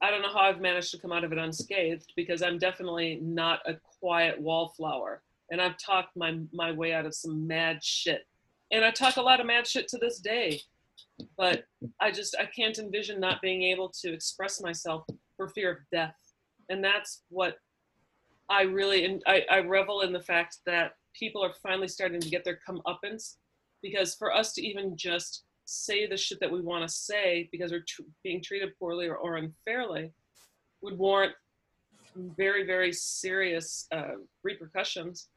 I 0.02 0.10
don't 0.10 0.22
know 0.24 0.34
how 0.34 0.40
I've 0.40 0.62
managed 0.62 0.92
to 0.92 1.00
come 1.00 1.12
out 1.12 1.24
of 1.24 1.32
it 1.32 1.38
unscathed 1.38 2.12
because 2.16 2.42
I'm 2.42 2.58
definitely 2.58 3.20
not 3.22 3.60
a 3.68 3.76
quiet 4.00 4.40
wallflower. 4.42 5.22
And 5.52 5.62
I've 5.62 5.78
talked 5.78 6.16
my, 6.18 6.40
my 6.52 6.72
way 6.72 6.92
out 6.94 7.06
of 7.06 7.14
some 7.14 7.46
mad 7.46 7.84
shit. 7.84 8.26
And 8.72 8.84
I 8.84 8.92
talk 8.92 9.18
a 9.18 9.22
lot 9.22 9.40
of 9.40 9.46
mad 9.46 9.68
shit 9.68 9.88
to 9.90 9.98
this 9.98 10.20
day. 10.20 10.62
But 11.38 11.66
I 12.00 12.12
just, 12.12 12.36
I 12.40 12.46
can't 12.46 12.78
envision 12.78 13.20
not 13.20 13.42
being 13.42 13.64
able 13.64 13.90
to 14.02 14.14
express 14.14 14.62
myself 14.62 15.06
for 15.38 15.48
fear 15.50 15.72
of 15.72 15.78
death. 15.92 16.16
And 16.70 16.84
that's 16.84 17.24
what 17.30 17.58
I 18.50 18.64
really, 18.64 19.06
and 19.06 19.22
I, 19.26 19.44
I 19.50 19.60
revel 19.60 20.02
in 20.02 20.12
the 20.12 20.22
fact 20.22 20.58
that 20.66 20.94
people 21.14 21.44
are 21.44 21.54
finally 21.64 21.88
starting 21.88 22.20
to 22.20 22.30
get 22.30 22.44
their 22.44 22.60
comeuppance 22.68 23.36
because 23.82 24.16
for 24.16 24.34
us 24.34 24.54
to 24.54 24.66
even 24.66 24.98
just 24.98 25.44
say 25.66 26.08
the 26.08 26.18
shit 26.18 26.40
that 26.40 26.52
we 26.52 26.62
want 26.62 26.88
to 26.88 26.94
say 26.94 27.50
because 27.52 27.72
we're 27.72 27.86
tr- 27.88 28.04
being 28.24 28.42
treated 28.42 28.78
poorly 28.78 29.08
or, 29.08 29.16
or 29.16 29.38
unfairly 29.38 30.12
would 30.82 30.98
warrant 30.98 31.34
very 32.16 32.66
very 32.66 32.94
serious 32.94 33.88
uh, 33.92 34.14
repercussions 34.44 35.28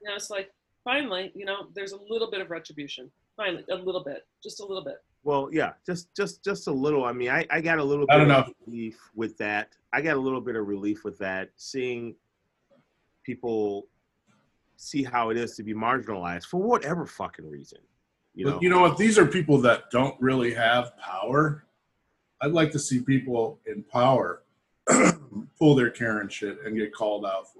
you 0.00 0.08
know 0.08 0.14
it's 0.14 0.30
like 0.30 0.50
finally 0.84 1.30
you 1.34 1.44
know 1.44 1.66
there's 1.74 1.92
a 1.92 1.98
little 2.08 2.30
bit 2.30 2.40
of 2.40 2.50
retribution 2.50 3.10
finally 3.36 3.64
a 3.70 3.74
little 3.74 4.02
bit 4.04 4.26
just 4.42 4.60
a 4.60 4.64
little 4.64 4.84
bit 4.84 4.96
Well, 5.22 5.50
yeah, 5.52 5.72
just 5.84 6.14
just 6.16 6.42
just 6.42 6.66
a 6.66 6.72
little. 6.72 7.04
I 7.04 7.12
mean, 7.12 7.28
I 7.28 7.46
I 7.50 7.60
got 7.60 7.78
a 7.78 7.84
little 7.84 8.06
I 8.08 8.14
bit 8.16 8.24
don't 8.28 8.30
of 8.30 8.46
know. 8.46 8.54
relief 8.66 8.98
with 9.14 9.36
that. 9.38 9.68
I 9.92 10.00
got 10.00 10.16
a 10.16 10.20
little 10.20 10.40
bit 10.40 10.56
of 10.56 10.66
relief 10.66 11.04
with 11.04 11.18
that, 11.18 11.50
seeing 11.56 12.14
people 13.22 13.86
see 14.76 15.02
how 15.04 15.28
it 15.30 15.36
is 15.36 15.56
to 15.56 15.62
be 15.62 15.74
marginalized 15.74 16.46
for 16.46 16.56
whatever 16.62 17.04
fucking 17.04 17.48
reason. 17.50 17.80
You 18.34 18.46
know, 18.46 18.58
you 18.62 18.70
know 18.70 18.80
what? 18.80 18.96
These 18.96 19.18
are 19.18 19.26
people 19.26 19.58
that 19.58 19.90
don't 19.90 20.16
really 20.20 20.54
have 20.54 20.96
power. 20.96 21.64
I'd 22.40 22.52
like 22.52 22.70
to 22.72 22.78
see 22.78 23.00
people 23.00 23.58
in 23.66 23.82
power 23.82 24.42
pull 25.58 25.74
their 25.74 25.90
Karen 25.90 26.28
shit 26.30 26.56
and 26.64 26.74
get 26.76 26.94
called 26.94 27.26
out 27.26 27.52
for 27.52 27.58
it. 27.58 27.59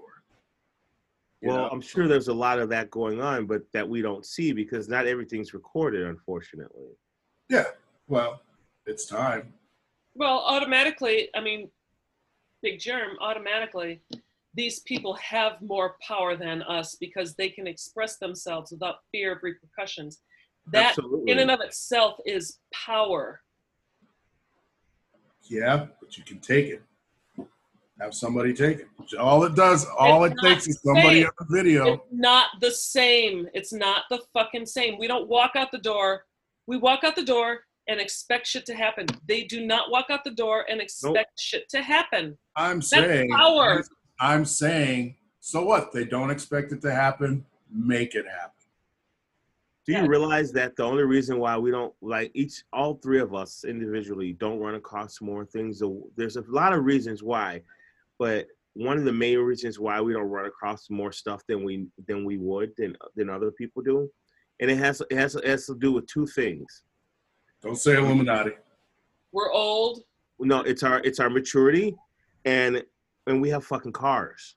Well, 1.41 1.57
know? 1.57 1.69
I'm 1.69 1.81
sure 1.81 2.07
there's 2.07 2.27
a 2.27 2.33
lot 2.33 2.59
of 2.59 2.69
that 2.69 2.91
going 2.91 3.21
on, 3.21 3.45
but 3.45 3.63
that 3.73 3.87
we 3.87 4.01
don't 4.01 4.25
see 4.25 4.51
because 4.51 4.87
not 4.87 5.07
everything's 5.07 5.53
recorded, 5.53 6.05
unfortunately. 6.05 6.89
yeah. 7.49 7.65
Well, 8.07 8.41
it's 8.85 9.05
time. 9.05 9.53
Well, 10.15 10.43
automatically, 10.45 11.29
I 11.33 11.39
mean, 11.41 11.69
Big 12.61 12.79
Germ, 12.79 13.17
automatically, 13.21 14.01
these 14.53 14.79
people 14.81 15.13
have 15.13 15.61
more 15.61 15.95
power 16.05 16.35
than 16.35 16.61
us 16.63 16.95
because 16.99 17.35
they 17.35 17.49
can 17.49 17.67
express 17.67 18.17
themselves 18.17 18.71
without 18.71 18.95
fear 19.11 19.33
of 19.33 19.43
repercussions. 19.43 20.19
That, 20.71 20.89
Absolutely. 20.97 21.31
in 21.31 21.39
and 21.39 21.49
of 21.49 21.61
itself, 21.61 22.17
is 22.25 22.59
power. 22.73 23.41
Yeah, 25.43 25.87
but 25.99 26.17
you 26.17 26.23
can 26.23 26.39
take 26.39 26.67
it. 26.67 26.83
Have 28.01 28.15
somebody 28.15 28.51
take 28.51 28.79
it. 28.79 28.87
All 29.19 29.43
it 29.43 29.53
does, 29.53 29.85
all 29.85 30.23
It's 30.23 30.33
it 30.33 30.47
takes 30.47 30.67
is 30.67 30.79
somebody 30.83 31.21
safe. 31.21 31.27
on 31.39 31.47
the 31.47 31.55
video. 31.55 31.93
It's 31.93 32.03
not 32.11 32.47
the 32.59 32.71
same. 32.71 33.47
It's 33.53 33.71
not 33.71 34.05
the 34.09 34.19
fucking 34.33 34.65
same. 34.65 34.97
We 34.97 35.05
don't 35.07 35.29
walk 35.29 35.51
out 35.55 35.71
the 35.71 35.77
door. 35.77 36.25
We 36.65 36.77
walk 36.77 37.03
out 37.03 37.15
the 37.15 37.23
door 37.23 37.59
and 37.87 37.99
expect 38.01 38.47
shit 38.47 38.65
to 38.65 38.73
happen. 38.73 39.05
They 39.27 39.43
do 39.43 39.63
not 39.67 39.91
walk 39.91 40.07
out 40.09 40.23
the 40.23 40.31
door 40.31 40.65
and 40.67 40.81
expect 40.81 41.39
shit 41.39 41.69
to 41.69 41.83
happen. 41.83 42.37
I'm 42.55 42.77
That's 42.77 42.89
saying, 42.89 43.29
power. 43.29 43.83
I'm 44.19 44.45
saying, 44.45 45.17
so 45.39 45.63
what? 45.63 45.91
They 45.91 46.05
don't 46.05 46.31
expect 46.31 46.71
it 46.71 46.81
to 46.81 46.91
happen. 46.91 47.45
Make 47.71 48.15
it 48.15 48.25
happen. 48.27 48.49
Do 49.85 49.93
you 49.93 49.99
Yeah. 49.99 50.07
realize 50.07 50.51
that 50.53 50.75
the 50.75 50.83
only 50.83 51.03
reason 51.03 51.37
why 51.39 51.55
we 51.57 51.69
don't 51.69 51.93
like 52.01 52.31
each, 52.33 52.63
all 52.73 52.95
three 52.95 53.19
of 53.19 53.35
us 53.35 53.63
individually 53.63 54.33
don't 54.33 54.59
run 54.59 54.73
across 54.75 55.21
more 55.21 55.45
things? 55.45 55.83
There's 56.15 56.37
a 56.37 56.43
lot 56.47 56.73
of 56.73 56.83
reasons 56.85 57.21
why, 57.23 57.61
but 58.21 58.45
one 58.75 58.99
of 58.99 59.03
the 59.03 59.11
main 59.11 59.39
reasons 59.39 59.79
why 59.79 59.99
we 59.99 60.13
don't 60.13 60.29
run 60.29 60.45
across 60.45 60.91
more 60.91 61.11
stuff 61.11 61.41
than 61.47 61.63
we 61.63 61.87
than 62.07 62.23
we 62.23 62.37
would 62.37 62.71
than 62.77 62.95
than 63.15 63.31
other 63.31 63.49
people 63.49 63.81
do, 63.81 64.07
and 64.59 64.69
it 64.69 64.77
has 64.77 65.01
it 65.09 65.17
has, 65.17 65.33
it 65.35 65.47
has 65.47 65.65
to 65.65 65.75
do 65.75 65.91
with 65.91 66.05
two 66.05 66.27
things. 66.27 66.83
Don't 67.63 67.75
say 67.75 67.97
Illuminati. 67.97 68.51
We're 69.31 69.51
old. 69.51 70.03
No, 70.39 70.59
it's 70.59 70.83
our 70.83 70.99
it's 70.99 71.19
our 71.19 71.31
maturity, 71.31 71.95
and 72.45 72.83
and 73.25 73.41
we 73.41 73.49
have 73.49 73.65
fucking 73.65 73.93
cars. 73.93 74.55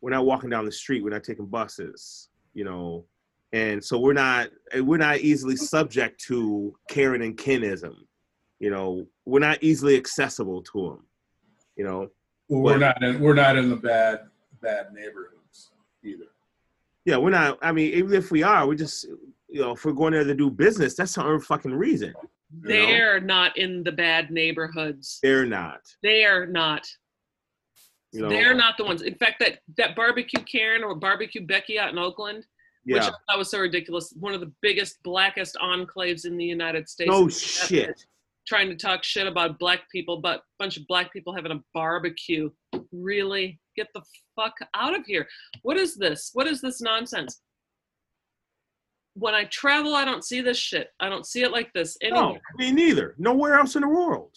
We're 0.00 0.10
not 0.10 0.24
walking 0.24 0.50
down 0.50 0.66
the 0.66 0.72
street. 0.72 1.02
We're 1.02 1.10
not 1.10 1.24
taking 1.24 1.46
buses. 1.46 2.28
You 2.52 2.62
know, 2.62 3.06
and 3.52 3.82
so 3.82 3.98
we're 3.98 4.12
not 4.12 4.50
we're 4.76 4.98
not 4.98 5.18
easily 5.18 5.56
subject 5.56 6.20
to 6.28 6.76
Karen 6.88 7.22
and 7.22 7.36
Kenism. 7.36 7.96
You 8.60 8.70
know, 8.70 9.04
we're 9.26 9.40
not 9.40 9.58
easily 9.64 9.96
accessible 9.96 10.62
to 10.62 10.90
them. 10.90 11.06
You 11.76 11.84
know, 11.84 12.10
Well, 12.48 12.60
we're 12.62 12.70
Well- 12.72 12.78
not 12.80 13.02
in, 13.02 13.20
we're 13.20 13.34
not 13.34 13.56
in 13.56 13.70
the 13.70 13.76
bad 13.76 14.28
bad 14.60 14.92
neighborhoods 14.94 15.70
either. 16.02 16.26
yeah, 17.04 17.16
we're 17.18 17.30
not. 17.30 17.58
I 17.62 17.72
mean, 17.72 17.92
even 17.94 18.14
if 18.14 18.30
we 18.30 18.42
are, 18.42 18.66
we 18.66 18.76
just 18.76 19.04
you 19.48 19.60
know, 19.60 19.72
if 19.72 19.84
we're 19.84 19.92
going 19.92 20.12
there 20.12 20.24
to 20.24 20.34
do 20.34 20.50
business, 20.50 20.94
that's 20.96 21.16
our 21.18 21.38
fucking 21.40 21.72
reason. 21.74 22.12
They're 22.50 23.20
not 23.20 23.56
in 23.56 23.82
the 23.82 23.92
bad 23.92 24.30
neighborhoods. 24.30 25.18
they're 25.22 25.46
not. 25.46 25.80
They're 26.02 26.46
not. 26.46 26.86
You 28.12 28.22
know, 28.22 28.28
They're 28.28 28.54
not 28.54 28.76
the 28.76 28.84
ones. 28.84 29.02
In 29.02 29.14
fact, 29.16 29.40
that 29.40 29.58
that 29.76 29.96
barbecue 29.96 30.42
Karen 30.44 30.84
or 30.84 30.94
barbecue 30.94 31.44
Becky 31.44 31.78
out 31.80 31.90
in 31.90 31.98
Oakland, 31.98 32.46
which 32.84 33.02
Yeah. 33.02 33.08
I 33.08 33.12
thought 33.32 33.38
was 33.38 33.50
so 33.50 33.58
ridiculous. 33.58 34.12
One 34.20 34.34
of 34.34 34.40
the 34.40 34.52
biggest, 34.60 35.02
blackest 35.02 35.56
enclaves 35.56 36.24
in 36.24 36.36
the 36.36 36.44
United 36.44 36.88
States. 36.88 37.10
No 37.10 37.28
shit. 37.28 38.06
Trying 38.46 38.68
to 38.68 38.76
talk 38.76 39.02
shit 39.02 39.26
about 39.26 39.58
black 39.58 39.90
people, 39.90 40.20
but 40.20 40.40
a 40.40 40.42
bunch 40.58 40.76
of 40.76 40.86
black 40.86 41.12
people 41.12 41.34
having 41.34 41.52
a 41.52 41.60
barbecue. 41.72 42.50
Really? 42.92 43.58
Get 43.76 43.88
the 43.94 44.02
fuck 44.36 44.54
out 44.74 44.98
of 44.98 45.06
here. 45.06 45.26
What 45.62 45.76
is 45.76 45.94
this? 45.96 46.30
What 46.34 46.46
is 46.46 46.60
this 46.60 46.80
nonsense? 46.80 47.40
When 49.14 49.34
I 49.34 49.44
travel, 49.44 49.94
I 49.94 50.04
don't 50.04 50.24
see 50.24 50.40
this 50.40 50.58
shit. 50.58 50.88
I 51.00 51.08
don't 51.08 51.24
see 51.24 51.42
it 51.42 51.52
like 51.52 51.72
this 51.72 51.96
No, 52.02 52.36
me 52.58 52.72
neither. 52.72 53.14
Nowhere 53.16 53.54
else 53.54 53.76
in 53.76 53.82
the 53.82 53.88
world. 53.88 54.32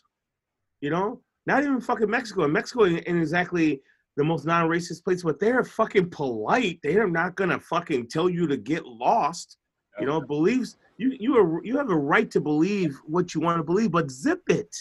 You 0.81 0.91
know, 0.91 1.21
not 1.45 1.63
even 1.63 1.81
fucking 1.81 2.09
Mexico. 2.09 2.43
And 2.43 2.53
Mexico 2.53 2.85
ain't 2.85 3.07
exactly 3.07 3.81
the 4.15 4.23
most 4.23 4.45
non-racist 4.45 5.03
place, 5.03 5.23
but 5.23 5.39
they're 5.39 5.63
fucking 5.63 6.09
polite. 6.09 6.79
They're 6.83 7.09
not 7.09 7.35
gonna 7.35 7.59
fucking 7.59 8.07
tell 8.07 8.29
you 8.29 8.47
to 8.47 8.57
get 8.57 8.85
lost. 8.85 9.57
You 9.99 10.05
know, 10.05 10.21
beliefs. 10.21 10.77
you 10.97 11.15
you 11.19 11.37
are 11.37 11.63
you 11.63 11.77
have 11.77 11.89
a 11.89 11.95
right 11.95 12.29
to 12.31 12.39
believe 12.39 12.97
what 13.05 13.33
you 13.33 13.41
want 13.41 13.57
to 13.57 13.63
believe, 13.63 13.91
but 13.91 14.11
zip 14.11 14.41
it. 14.47 14.75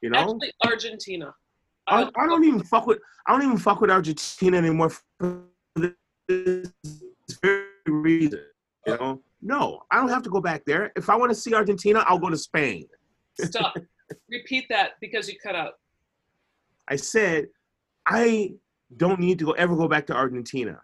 You 0.00 0.10
know, 0.10 0.18
Actually, 0.18 0.52
Argentina. 0.64 1.34
I, 1.88 2.02
I 2.16 2.26
don't 2.26 2.44
even 2.44 2.62
fuck 2.62 2.86
with 2.86 2.98
I 3.26 3.32
don't 3.32 3.42
even 3.42 3.58
fuck 3.58 3.80
with 3.80 3.90
Argentina 3.90 4.58
anymore 4.58 4.90
for 5.18 5.42
this 5.76 6.72
very 7.42 7.64
reason. 7.86 8.40
You 8.86 8.96
know, 8.96 9.22
no, 9.42 9.82
I 9.90 9.96
don't 9.96 10.08
have 10.08 10.22
to 10.22 10.30
go 10.30 10.40
back 10.40 10.64
there. 10.64 10.92
If 10.96 11.10
I 11.10 11.16
want 11.16 11.30
to 11.30 11.34
see 11.34 11.54
Argentina, 11.54 12.04
I'll 12.06 12.18
go 12.18 12.30
to 12.30 12.36
Spain. 12.36 12.86
Stop. 13.40 13.76
Repeat 14.30 14.66
that 14.70 14.92
because 15.00 15.28
you 15.28 15.38
cut 15.42 15.54
out. 15.54 15.74
I 16.88 16.96
said 16.96 17.48
I 18.06 18.54
don't 18.96 19.20
need 19.20 19.38
to 19.40 19.46
go 19.46 19.52
ever 19.52 19.76
go 19.76 19.88
back 19.88 20.06
to 20.06 20.14
Argentina 20.14 20.80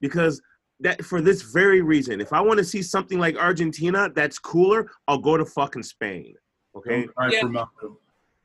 because 0.00 0.40
that 0.82 1.04
for 1.04 1.20
this 1.20 1.42
very 1.42 1.80
reason. 1.80 2.20
If 2.20 2.32
I 2.32 2.40
want 2.40 2.58
to 2.58 2.64
see 2.64 2.82
something 2.82 3.18
like 3.18 3.36
Argentina 3.36 4.10
that's 4.14 4.38
cooler, 4.38 4.90
I'll 5.08 5.18
go 5.18 5.36
to 5.36 5.44
fucking 5.44 5.82
Spain. 5.84 6.34
Okay, 6.76 7.02
Don't 7.02 7.14
cry 7.14 7.28
Yeah. 7.30 7.40
for 7.42 7.48
Malcolm. 7.48 7.98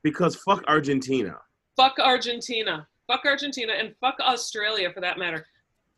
because 0.03 0.35
fuck 0.35 0.63
Argentina. 0.67 1.37
fuck 1.75 1.97
Argentina, 1.99 2.87
fuck 3.07 3.21
Argentina, 3.25 3.73
and 3.73 3.93
fuck 4.01 4.15
Australia 4.19 4.91
for 4.93 5.01
that 5.01 5.17
matter. 5.19 5.45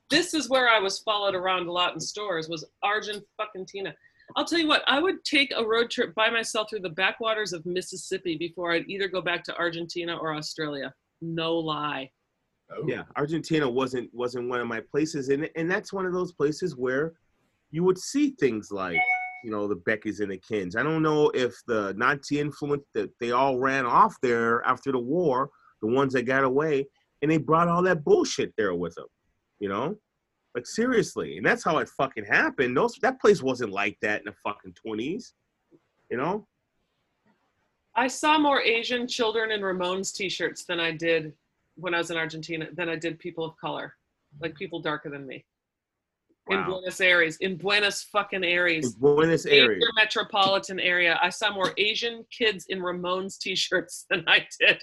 This 0.09 0.33
is 0.33 0.49
where 0.49 0.67
I 0.69 0.79
was 0.79 0.99
followed 0.99 1.35
around 1.35 1.67
a 1.67 1.71
lot 1.71 1.93
in 1.93 1.99
stores. 1.99 2.49
Was 2.49 2.65
Argent 2.81 3.23
fucking 3.37 3.65
Tina? 3.67 3.93
I'll 4.35 4.45
tell 4.45 4.59
you 4.59 4.67
what. 4.67 4.83
I 4.87 4.99
would 4.99 5.23
take 5.23 5.51
a 5.55 5.63
road 5.65 5.89
trip 5.91 6.13
by 6.15 6.29
myself 6.29 6.69
through 6.69 6.81
the 6.81 6.89
backwaters 6.89 7.53
of 7.53 7.65
Mississippi 7.65 8.35
before 8.37 8.71
I'd 8.71 8.87
either 8.89 9.07
go 9.07 9.21
back 9.21 9.43
to 9.45 9.57
Argentina 9.57 10.15
or 10.17 10.33
Australia. 10.35 10.93
No 11.21 11.55
lie. 11.55 12.11
Oh. 12.71 12.83
Yeah, 12.87 13.03
Argentina 13.15 13.67
wasn't 13.69 14.13
wasn't 14.13 14.47
one 14.47 14.61
of 14.61 14.67
my 14.67 14.79
places, 14.79 15.29
and 15.29 15.49
and 15.55 15.69
that's 15.69 15.91
one 15.91 16.05
of 16.05 16.13
those 16.13 16.33
places 16.33 16.75
where 16.75 17.13
you 17.71 17.83
would 17.83 17.97
see 17.97 18.31
things 18.39 18.71
like 18.71 18.99
you 19.43 19.49
know 19.49 19.67
the 19.67 19.75
Beckys 19.75 20.19
and 20.19 20.31
the 20.31 20.37
Kens. 20.37 20.75
I 20.75 20.83
don't 20.83 21.01
know 21.01 21.29
if 21.33 21.55
the 21.67 21.93
Nazi 21.97 22.39
influence 22.39 22.85
that 22.93 23.09
they 23.19 23.31
all 23.31 23.57
ran 23.57 23.85
off 23.85 24.15
there 24.21 24.63
after 24.65 24.91
the 24.91 24.99
war, 24.99 25.49
the 25.81 25.87
ones 25.87 26.13
that 26.13 26.23
got 26.23 26.43
away, 26.43 26.85
and 27.21 27.31
they 27.31 27.37
brought 27.37 27.67
all 27.67 27.81
that 27.83 28.03
bullshit 28.03 28.53
there 28.55 28.75
with 28.75 28.93
them. 28.95 29.07
You 29.59 29.69
know, 29.69 29.95
like 30.53 30.67
seriously, 30.67 31.37
and 31.37 31.45
that's 31.45 31.63
how 31.63 31.79
it 31.79 31.89
fucking 31.89 32.25
happened. 32.25 32.77
Those 32.77 32.95
that 33.01 33.19
place 33.19 33.41
wasn't 33.41 33.71
like 33.71 33.97
that 34.03 34.19
in 34.19 34.25
the 34.25 34.35
fucking 34.43 34.73
twenties. 34.73 35.33
You 36.11 36.17
know, 36.17 36.47
I 37.95 38.07
saw 38.07 38.37
more 38.37 38.61
Asian 38.61 39.07
children 39.07 39.51
in 39.51 39.61
Ramones 39.61 40.13
t-shirts 40.13 40.65
than 40.65 40.79
I 40.79 40.91
did 40.91 41.33
when 41.79 41.93
I 41.93 41.97
was 41.97 42.11
in 42.11 42.17
Argentina 42.17 42.67
than 42.73 42.89
I 42.89 42.95
did 42.95 43.19
people 43.19 43.45
of 43.45 43.57
color, 43.57 43.93
like 44.41 44.55
people 44.55 44.81
darker 44.81 45.09
than 45.09 45.25
me. 45.25 45.45
In 46.49 46.63
Buenos 46.65 46.99
Aires, 46.99 47.37
in 47.41 47.57
Buenos 47.57 48.01
fucking 48.11 48.43
Aires. 48.43 48.95
in 48.95 48.99
Buenos 48.99 49.45
Aires. 49.45 49.83
metropolitan 49.95 50.79
area. 50.79 51.19
I 51.21 51.29
saw 51.29 51.53
more 51.53 51.73
Asian 51.77 52.25
kids 52.35 52.65
in 52.69 52.79
Ramones 52.79 53.37
t-shirts 53.37 54.07
than 54.09 54.23
I 54.27 54.47
did 54.59 54.79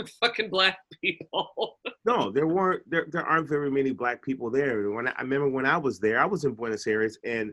fucking 0.20 0.50
black 0.50 0.78
people. 1.02 1.78
No, 2.06 2.32
there 2.32 2.46
weren't. 2.46 2.82
There, 2.88 3.06
there 3.12 3.24
aren't 3.26 3.48
very 3.48 3.70
many 3.70 3.92
black 3.92 4.22
people 4.22 4.50
there. 4.50 4.90
When 4.90 5.06
I, 5.06 5.12
I 5.18 5.20
remember 5.20 5.50
when 5.50 5.66
I 5.66 5.76
was 5.76 6.00
there, 6.00 6.18
I 6.18 6.24
was 6.24 6.44
in 6.44 6.54
Buenos 6.54 6.86
Aires, 6.86 7.18
and 7.24 7.52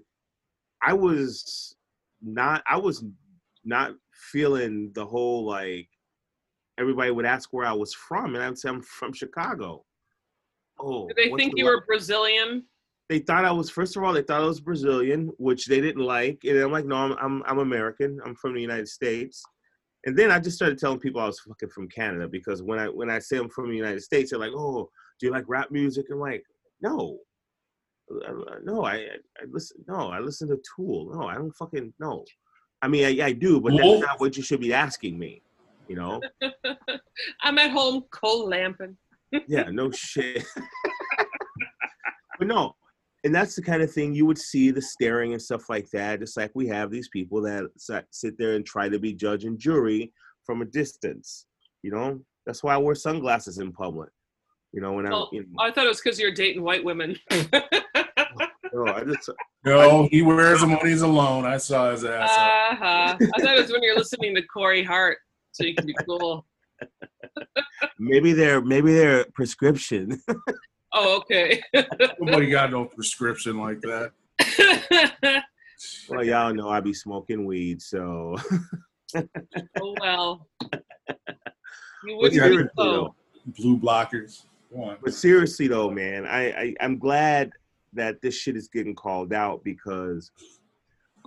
I 0.82 0.94
was 0.94 1.76
not. 2.22 2.64
I 2.66 2.78
was 2.78 3.04
not 3.66 3.92
feeling 4.32 4.92
the 4.96 5.06
whole 5.06 5.46
like. 5.46 5.90
Everybody 6.80 7.12
would 7.12 7.26
ask 7.26 7.52
where 7.52 7.66
I 7.66 7.74
was 7.74 7.94
from, 7.94 8.36
and 8.36 8.44
I'd 8.44 8.58
say 8.58 8.70
I'm 8.70 8.82
from 8.82 9.14
Chicago. 9.14 9.84
Oh, 10.80 11.08
Did 11.08 11.18
they 11.18 11.30
think 11.36 11.54
the 11.54 11.60
you 11.60 11.66
li- 11.66 11.72
were 11.72 11.84
Brazilian? 11.86 12.64
They 13.10 13.20
thought 13.20 13.46
I 13.46 13.52
was. 13.52 13.70
First 13.70 13.96
of 13.96 14.04
all, 14.04 14.14
they 14.14 14.22
thought 14.22 14.42
I 14.42 14.46
was 14.46 14.60
Brazilian, 14.60 15.32
which 15.38 15.66
they 15.66 15.82
didn't 15.82 16.04
like, 16.04 16.40
and 16.44 16.58
I'm 16.58 16.72
like, 16.72 16.86
no, 16.86 16.96
I'm 16.96 17.14
I'm, 17.14 17.44
I'm 17.46 17.60
American. 17.60 18.20
I'm 18.26 18.36
from 18.36 18.54
the 18.54 18.62
United 18.62 18.88
States. 18.88 19.44
And 20.06 20.18
then 20.18 20.32
I 20.32 20.40
just 20.40 20.56
started 20.56 20.78
telling 20.78 21.00
people 21.00 21.20
I 21.20 21.26
was 21.26 21.40
fucking 21.40 21.70
from 21.70 21.90
Canada 21.90 22.28
because 22.28 22.62
when 22.62 22.80
I 22.80 22.88
when 22.88 23.10
I 23.10 23.20
say 23.20 23.38
I'm 23.38 23.50
from 23.50 23.70
the 23.70 23.76
United 23.76 24.04
States, 24.04 24.30
they're 24.30 24.40
like, 24.40 24.54
"Oh, 24.56 24.90
do 25.20 25.26
you 25.26 25.32
like 25.32 25.46
rap 25.48 25.72
music?" 25.72 26.06
I'm 26.12 26.20
like, 26.20 26.44
"No, 26.82 27.18
no, 28.64 28.86
I, 28.86 28.94
I 28.94 29.00
I 29.42 29.46
listen. 29.50 29.84
No, 29.88 30.10
I 30.12 30.20
listen 30.20 30.48
to 30.50 30.62
Tool. 30.76 31.12
No, 31.14 31.28
I 31.28 31.36
don't 31.36 31.56
fucking 31.56 31.94
no. 32.00 32.24
I 32.82 32.88
mean, 32.88 33.06
I, 33.06 33.26
I 33.26 33.32
do, 33.34 33.60
but 33.60 33.74
that's 33.76 34.02
not 34.02 34.20
what 34.20 34.38
you 34.38 34.44
should 34.44 34.60
be 34.60 34.74
asking 34.74 35.18
me. 35.18 35.42
You 35.88 35.96
know? 35.96 36.22
I'm 37.42 37.58
at 37.58 37.72
home 37.72 38.04
cold 38.12 38.50
lamping. 38.50 38.98
yeah, 39.48 39.70
no 39.72 39.92
shit. 39.92 40.46
but 42.40 42.48
no, 42.48 42.76
and 43.24 43.34
that's 43.34 43.56
the 43.56 43.62
kind 43.62 43.82
of 43.82 43.92
thing 43.92 44.14
you 44.14 44.26
would 44.26 44.38
see 44.38 44.72
the 44.72 44.82
staring 44.82 45.34
and 45.34 45.42
stuff 45.42 45.70
like 45.70 45.90
that. 45.92 46.20
Just 46.20 46.38
like 46.38 46.52
we 46.54 46.68
have 46.68 46.92
these 46.92 47.10
people 47.10 47.42
that 47.42 47.70
sit 48.12 48.38
there 48.38 48.56
and 48.56 48.66
try 48.66 48.90
to 48.90 49.00
be 49.00 49.14
judge 49.14 49.46
and 49.46 49.60
jury 49.60 50.14
from 50.46 50.62
a 50.62 50.66
distance. 50.66 51.46
You 51.84 51.92
know, 51.92 52.22
that's 52.46 52.64
why 52.64 52.74
I 52.74 52.78
wear 52.78 52.96
sunglasses 52.96 53.58
in 53.58 53.72
public. 53.72 54.10
You 54.74 54.82
know, 54.82 54.94
when 54.94 55.12
Oh, 55.12 55.24
I, 55.24 55.28
you 55.36 55.42
know, 55.42 55.64
I 55.64 55.72
thought 55.72 55.86
it 55.86 55.90
was 55.90 56.02
because 56.02 56.20
you're 56.20 56.32
dating 56.32 56.64
white 56.64 56.84
women. 56.84 57.18
no, 57.32 58.86
I 58.86 59.04
just, 59.06 59.30
No, 59.66 60.08
he 60.12 60.22
wears 60.22 60.62
them 60.62 60.72
when 60.72 60.86
he's 60.86 61.02
alone. 61.02 61.46
I 61.46 61.58
saw 61.58 61.92
his 61.92 62.04
ass. 62.04 62.30
Uh-huh. 62.30 63.18
I 63.20 63.42
thought 63.42 63.58
it 63.58 63.62
was 63.62 63.72
when 63.72 63.84
you're 63.84 63.98
listening 63.98 64.36
to 64.36 64.42
Corey 64.44 64.84
Hart, 64.84 65.18
so 65.58 65.66
you 65.66 65.74
can 65.74 65.88
be 65.88 65.96
cool. 66.08 66.46
maybe 68.00 68.34
they're, 68.34 68.62
maybe 68.62 68.94
they're 68.94 69.26
prescription. 69.34 70.22
Oh, 70.94 71.18
okay. 71.18 71.62
Nobody 72.20 72.50
got 72.50 72.72
no 72.72 72.86
prescription 72.86 73.60
like 73.60 73.82
that. 73.82 75.44
well, 76.10 76.24
y'all 76.24 76.54
know 76.54 76.70
I 76.70 76.80
be 76.80 76.94
smoking 76.94 77.46
weed, 77.46 77.82
so. 77.82 78.36
oh 79.16 79.96
well. 80.00 80.48
You 82.04 82.18
wouldn't 82.18 82.52
be 82.52 82.70
though, 82.78 83.16
Blue 83.58 83.78
blockers. 83.78 84.46
But 85.04 85.14
seriously 85.14 85.68
though, 85.68 85.92
man, 85.92 86.26
I, 86.26 86.52
I 86.52 86.76
I'm 86.80 86.98
glad 86.98 87.52
that 87.94 88.22
this 88.22 88.36
shit 88.36 88.56
is 88.56 88.68
getting 88.68 88.96
called 88.96 89.34
out 89.34 89.64
because 89.64 90.32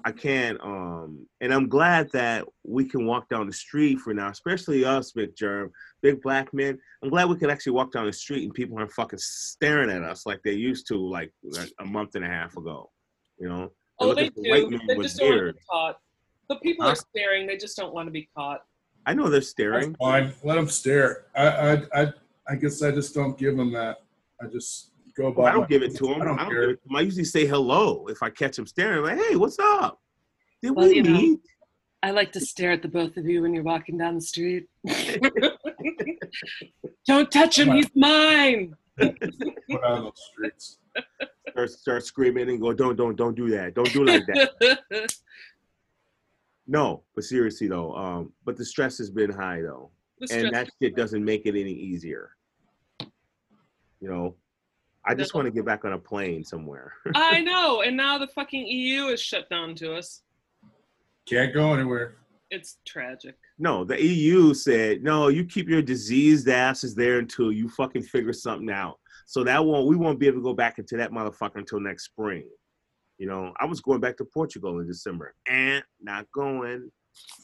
I 0.04 0.12
can't. 0.12 0.60
Um, 0.62 1.26
and 1.40 1.52
I'm 1.52 1.68
glad 1.68 2.10
that 2.12 2.44
we 2.64 2.84
can 2.88 3.06
walk 3.06 3.28
down 3.28 3.46
the 3.46 3.52
street 3.52 3.98
for 4.00 4.14
now, 4.14 4.28
especially 4.30 4.84
us, 4.84 5.12
big 5.12 5.36
germ, 5.36 5.70
big 6.02 6.22
black 6.22 6.52
men. 6.54 6.78
I'm 7.02 7.10
glad 7.10 7.28
we 7.28 7.36
can 7.36 7.50
actually 7.50 7.72
walk 7.72 7.92
down 7.92 8.06
the 8.06 8.12
street 8.12 8.44
and 8.44 8.54
people 8.54 8.78
aren't 8.78 8.92
fucking 8.92 9.18
staring 9.18 9.90
at 9.90 10.02
us 10.02 10.26
like 10.26 10.40
they 10.44 10.52
used 10.52 10.86
to, 10.88 10.96
like, 10.96 11.32
like 11.42 11.70
a 11.80 11.84
month 11.84 12.14
and 12.14 12.24
a 12.24 12.28
half 12.28 12.56
ago. 12.56 12.90
You 13.38 13.48
know? 13.48 13.58
They're 13.58 14.08
Oh, 14.08 14.14
they 14.14 14.24
looking 14.24 14.44
for 14.44 14.50
white 14.50 14.62
do. 14.64 14.70
men 14.70 14.80
They 14.86 14.96
with 14.96 15.06
just 15.06 15.18
don't 15.18 15.28
want 15.30 15.46
to 15.48 15.52
be 15.54 15.60
caught. 15.70 15.98
But 16.48 16.62
people 16.62 16.84
Huh? 16.84 16.92
are 16.92 16.96
staring. 16.96 17.46
They 17.46 17.56
just 17.56 17.76
don't 17.76 17.92
want 17.94 18.06
to 18.06 18.10
be 18.12 18.28
caught. 18.36 18.62
I 19.06 19.14
know 19.14 19.28
they're 19.28 19.40
staring. 19.40 19.90
That's 19.92 19.98
fine. 19.98 20.32
Let 20.44 20.56
them 20.56 20.68
stare. 20.68 21.26
I, 21.34 21.46
I, 21.48 22.02
I, 22.02 22.12
I 22.48 22.54
guess 22.56 22.82
I 22.82 22.90
just 22.90 23.14
don't 23.14 23.36
give 23.38 23.56
them 23.56 23.72
that. 23.72 23.98
I 24.42 24.46
just 24.46 24.90
go 25.20 25.28
about. 25.28 25.36
Well, 25.42 25.46
I 25.46 25.52
don't 25.52 25.60
my- 25.62 25.66
give 25.68 25.82
it 25.82 25.96
to 25.96 26.06
them. 26.06 26.22
I 26.22 26.24
don't 26.24 26.38
care. 26.38 26.48
give 26.48 26.70
it 26.70 26.82
to 26.82 26.88
'em. 26.90 26.96
I 26.96 27.00
usually 27.02 27.24
say 27.24 27.46
hello 27.46 28.06
if 28.08 28.22
I 28.22 28.30
catch 28.30 28.58
him 28.58 28.66
staring. 28.66 29.02
Like, 29.04 29.18
hey, 29.18 29.36
what's 29.36 29.58
up? 29.58 30.00
Did 30.62 30.72
Well, 30.72 30.88
we 30.88 30.96
you 30.96 31.02
know. 31.02 31.10
meet? 31.12 31.40
I 32.02 32.12
like 32.12 32.32
to 32.32 32.40
stare 32.40 32.72
at 32.72 32.80
the 32.82 32.88
both 32.88 33.16
of 33.18 33.26
you 33.26 33.42
when 33.42 33.52
you're 33.52 33.62
walking 33.62 33.98
down 33.98 34.14
the 34.14 34.20
street. 34.22 34.66
don't 37.06 37.30
touch 37.30 37.58
him. 37.58 37.72
He's 37.72 37.90
mine. 37.94 38.74
Put 38.98 39.12
out 39.72 39.84
on 39.84 40.02
those 40.04 40.12
streets. 40.32 40.78
Start, 41.50 41.70
start 41.70 42.04
screaming 42.06 42.48
and 42.48 42.60
go, 42.60 42.72
don't, 42.72 42.96
don't, 42.96 43.16
don't 43.16 43.34
do 43.36 43.50
that. 43.50 43.74
Don't 43.74 43.92
do 43.92 44.04
like 44.04 44.24
that. 44.26 45.14
no, 46.66 47.02
but 47.14 47.24
seriously 47.24 47.68
though, 47.68 47.94
um, 47.94 48.32
but 48.44 48.56
the 48.56 48.64
stress 48.64 48.96
has 48.98 49.10
been 49.10 49.30
high 49.30 49.60
though, 49.60 49.90
and 50.30 50.52
that 50.54 50.68
shit 50.80 50.96
doesn't 50.96 51.24
make 51.24 51.46
it 51.46 51.50
any 51.50 51.72
easier. 51.72 52.30
You 53.00 54.08
know, 54.08 54.36
I 55.06 55.14
just 55.14 55.34
want 55.34 55.46
to 55.46 55.50
get 55.50 55.64
back 55.64 55.84
on 55.84 55.92
a 55.92 55.98
plane 55.98 56.44
somewhere. 56.44 56.92
I 57.14 57.40
know. 57.40 57.82
And 57.82 57.96
now 57.96 58.18
the 58.18 58.26
fucking 58.28 58.66
EU 58.66 59.06
is 59.06 59.20
shut 59.20 59.48
down 59.48 59.74
to 59.76 59.94
us. 59.94 60.22
Can't 61.26 61.54
go 61.54 61.72
anywhere. 61.72 62.16
It's 62.50 62.78
tragic. 62.84 63.36
no, 63.58 63.84
the 63.84 64.04
EU 64.04 64.52
said, 64.54 65.04
no, 65.04 65.28
you 65.28 65.44
keep 65.44 65.68
your 65.68 65.82
diseased 65.82 66.48
asses 66.48 66.96
there 66.96 67.20
until 67.20 67.52
you 67.52 67.68
fucking 67.68 68.02
figure 68.02 68.32
something 68.32 68.70
out. 68.70 68.98
So 69.26 69.44
that 69.44 69.64
won't 69.64 69.86
we 69.86 69.94
won't 69.94 70.18
be 70.18 70.26
able 70.26 70.38
to 70.38 70.42
go 70.42 70.54
back 70.54 70.80
into 70.80 70.96
that 70.96 71.12
motherfucker 71.12 71.56
until 71.56 71.78
next 71.78 72.06
spring. 72.06 72.48
You 73.18 73.28
know, 73.28 73.52
I 73.60 73.66
was 73.66 73.80
going 73.80 74.00
back 74.00 74.16
to 74.16 74.24
Portugal 74.24 74.80
in 74.80 74.88
December. 74.88 75.34
And 75.48 75.84
not 76.00 76.26
going. 76.34 76.90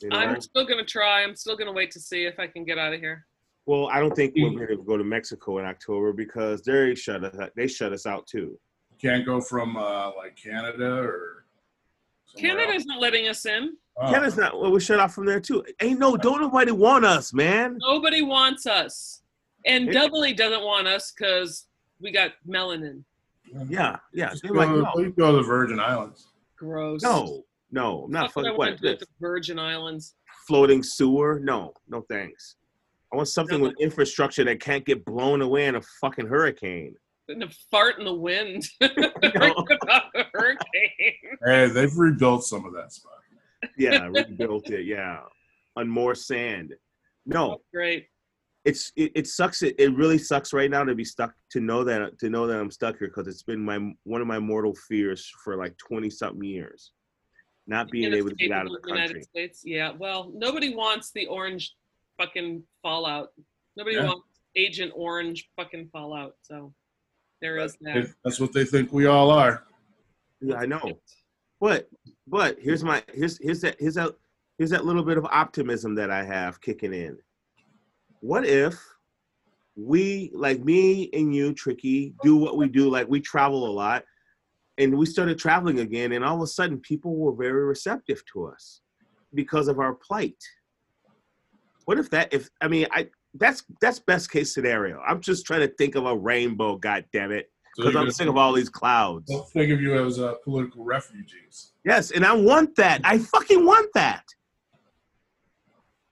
You 0.02 0.08
know? 0.08 0.16
I'm 0.16 0.40
still 0.40 0.66
gonna 0.66 0.84
try. 0.84 1.22
I'm 1.22 1.36
still 1.36 1.56
gonna 1.56 1.72
wait 1.72 1.92
to 1.92 2.00
see 2.00 2.24
if 2.24 2.40
I 2.40 2.48
can 2.48 2.64
get 2.64 2.76
out 2.78 2.92
of 2.92 2.98
here. 2.98 3.24
Well, 3.66 3.88
I 3.92 3.98
don't 4.00 4.14
think 4.14 4.34
we're 4.36 4.50
going 4.50 4.68
to 4.68 4.76
go 4.84 4.96
to 4.96 5.04
Mexico 5.04 5.58
in 5.58 5.64
October 5.64 6.12
because 6.12 6.62
they 6.62 6.94
shut 6.94 7.24
us. 7.24 7.50
They 7.56 7.66
shut 7.66 7.92
us 7.92 8.06
out 8.06 8.26
too. 8.26 8.58
Can't 9.00 9.26
go 9.26 9.40
from 9.40 9.76
uh, 9.76 10.12
like 10.16 10.36
Canada 10.36 10.94
or. 11.02 11.44
somewhere 12.28 12.54
Canada 12.54 12.72
else. 12.74 12.82
isn't 12.84 13.00
letting 13.00 13.28
us 13.28 13.44
in. 13.44 13.76
Oh, 13.98 14.10
Canada's 14.10 14.36
not. 14.36 14.58
Well, 14.58 14.70
we're 14.72 14.80
shut 14.80 15.00
off 15.00 15.14
from 15.14 15.26
there 15.26 15.40
too. 15.40 15.64
Ain't 15.82 15.98
no. 15.98 16.16
Don't 16.16 16.40
nobody 16.40 16.70
want 16.72 17.04
us, 17.04 17.32
man. 17.34 17.76
Nobody 17.80 18.22
wants 18.22 18.66
us, 18.66 19.22
and 19.66 19.88
It- 19.88 19.92
doubly 19.92 20.32
doesn't 20.32 20.62
want 20.62 20.86
us 20.86 21.12
because 21.12 21.66
we 22.00 22.12
got 22.12 22.32
melanin. 22.48 23.02
Yeah, 23.68 23.96
yeah. 24.12 24.30
Just 24.30 24.42
They're 24.42 24.52
go, 24.52 24.58
like, 24.58 24.68
to, 24.68 24.82
no, 24.82 24.90
please 24.92 25.12
go 25.16 25.30
to 25.32 25.36
the 25.38 25.42
Virgin 25.42 25.78
Islands. 25.80 26.28
Gross. 26.56 27.02
no, 27.02 27.44
no. 27.70 28.04
I'm 28.04 28.10
not 28.10 28.32
Fuck 28.32 28.36
what 28.36 28.46
I 28.46 28.48
fucking 28.50 28.56
what. 28.58 28.66
to 28.66 28.72
with 28.72 28.80
This 28.80 28.98
the 29.00 29.06
Virgin 29.20 29.58
Islands. 29.58 30.14
floating 30.46 30.82
sewer? 30.82 31.38
No, 31.42 31.72
no 31.88 32.00
thanks. 32.10 32.56
I 33.12 33.16
want 33.16 33.28
something 33.28 33.60
with 33.60 33.74
infrastructure 33.80 34.44
that 34.44 34.60
can't 34.60 34.84
get 34.84 35.04
blown 35.04 35.40
away 35.40 35.66
in 35.66 35.76
a 35.76 35.82
fucking 36.00 36.26
hurricane. 36.26 36.94
And 37.28 37.42
a 37.42 37.48
fart 37.70 37.98
in 37.98 38.04
the 38.04 38.14
wind. 38.14 38.68
know. 38.80 38.90
A 40.14 40.24
hurricane. 40.34 40.58
Hey, 41.44 41.68
they've 41.68 41.96
rebuilt 41.96 42.44
some 42.44 42.64
of 42.64 42.72
that 42.74 42.92
spot. 42.92 43.12
Yeah, 43.76 44.06
rebuilt 44.06 44.70
it. 44.70 44.86
Yeah, 44.86 45.20
on 45.76 45.88
more 45.88 46.14
sand. 46.14 46.74
No, 47.26 47.58
Great. 47.72 48.06
it's 48.64 48.92
it, 48.96 49.12
it 49.14 49.26
sucks. 49.26 49.62
It, 49.62 49.74
it 49.78 49.94
really 49.94 50.18
sucks 50.18 50.52
right 50.52 50.70
now 50.70 50.84
to 50.84 50.94
be 50.94 51.04
stuck. 51.04 51.32
To 51.50 51.60
know 51.60 51.84
that 51.84 52.18
to 52.20 52.30
know 52.30 52.46
that 52.46 52.58
I'm 52.58 52.70
stuck 52.70 52.98
here 52.98 53.08
because 53.08 53.28
it's 53.28 53.42
been 53.42 53.64
my 53.64 53.92
one 54.04 54.20
of 54.20 54.26
my 54.26 54.38
mortal 54.38 54.74
fears 54.88 55.30
for 55.44 55.56
like 55.56 55.76
twenty 55.76 56.10
something 56.10 56.44
years, 56.44 56.92
not 57.66 57.90
being 57.90 58.12
able 58.14 58.30
to 58.30 58.34
get 58.36 58.52
out 58.52 58.66
of 58.66 58.72
the 58.72 58.78
Inescapable 58.78 58.96
United 58.96 59.14
country. 59.14 59.22
States. 59.22 59.62
Yeah. 59.64 59.92
Well, 59.98 60.32
nobody 60.34 60.74
wants 60.74 61.10
the 61.12 61.26
orange 61.26 61.74
fucking 62.18 62.62
fallout. 62.82 63.32
Nobody 63.76 63.96
Yeah. 63.96 64.06
wants 64.06 64.26
Agent 64.54 64.92
Orange 64.94 65.48
fucking 65.56 65.88
fallout. 65.88 66.36
So 66.42 66.74
there 67.40 67.58
is 67.58 67.76
that. 67.82 68.14
That's 68.24 68.40
what 68.40 68.52
they 68.52 68.64
think 68.64 68.92
we 68.92 69.06
all 69.06 69.30
are. 69.30 69.66
Yeah, 70.40 70.56
I 70.56 70.66
know. 70.66 71.00
But 71.60 71.88
but 72.26 72.58
here's 72.60 72.84
my 72.84 73.02
here's 73.12 73.38
here's 73.38 73.60
that 73.62 73.76
here's 73.78 73.94
that 73.94 74.14
here's 74.58 74.70
that 74.70 74.84
little 74.84 75.02
bit 75.04 75.18
of 75.18 75.24
optimism 75.26 75.94
that 75.96 76.10
I 76.10 76.22
have 76.24 76.60
kicking 76.60 76.92
in. 76.92 77.18
What 78.20 78.46
if 78.46 78.78
we 79.76 80.30
like 80.34 80.64
me 80.64 81.10
and 81.12 81.34
you, 81.34 81.52
Tricky, 81.52 82.14
do 82.22 82.36
what 82.36 82.56
we 82.56 82.68
do, 82.68 82.88
like 82.88 83.08
we 83.08 83.20
travel 83.20 83.66
a 83.66 83.72
lot, 83.72 84.04
and 84.78 84.96
we 84.96 85.04
started 85.04 85.38
traveling 85.38 85.80
again, 85.80 86.12
and 86.12 86.24
all 86.24 86.36
of 86.36 86.42
a 86.42 86.46
sudden 86.46 86.80
people 86.80 87.16
were 87.16 87.34
very 87.34 87.64
receptive 87.64 88.22
to 88.32 88.46
us 88.46 88.80
because 89.34 89.68
of 89.68 89.78
our 89.78 89.94
plight. 89.94 90.42
What 91.86 91.98
if 91.98 92.10
that 92.10 92.32
if 92.34 92.50
I 92.60 92.68
mean 92.68 92.86
I 92.92 93.08
that's 93.34 93.64
that's 93.80 93.98
best 94.00 94.30
case 94.30 94.52
scenario. 94.52 95.00
I'm 95.06 95.20
just 95.20 95.46
trying 95.46 95.60
to 95.60 95.68
think 95.76 95.94
of 95.94 96.04
a 96.04 96.14
rainbow, 96.16 96.76
god 96.76 97.04
damn 97.12 97.32
it. 97.32 97.50
Because 97.76 97.92
you're 97.92 98.00
I'm 98.00 98.04
gonna- 98.06 98.12
sick 98.12 98.28
of 98.28 98.36
all 98.36 98.52
these 98.52 98.68
clouds. 98.68 99.30
Don't 99.30 99.48
think 99.50 99.72
of 99.72 99.80
you 99.80 99.94
as 100.04 100.18
uh, 100.18 100.34
political 100.44 100.84
refugees. 100.84 101.72
Yes, 101.84 102.10
and 102.10 102.24
I 102.26 102.32
want 102.34 102.74
that. 102.76 103.00
I 103.04 103.18
fucking 103.18 103.64
want 103.64 103.88
that. 103.94 104.24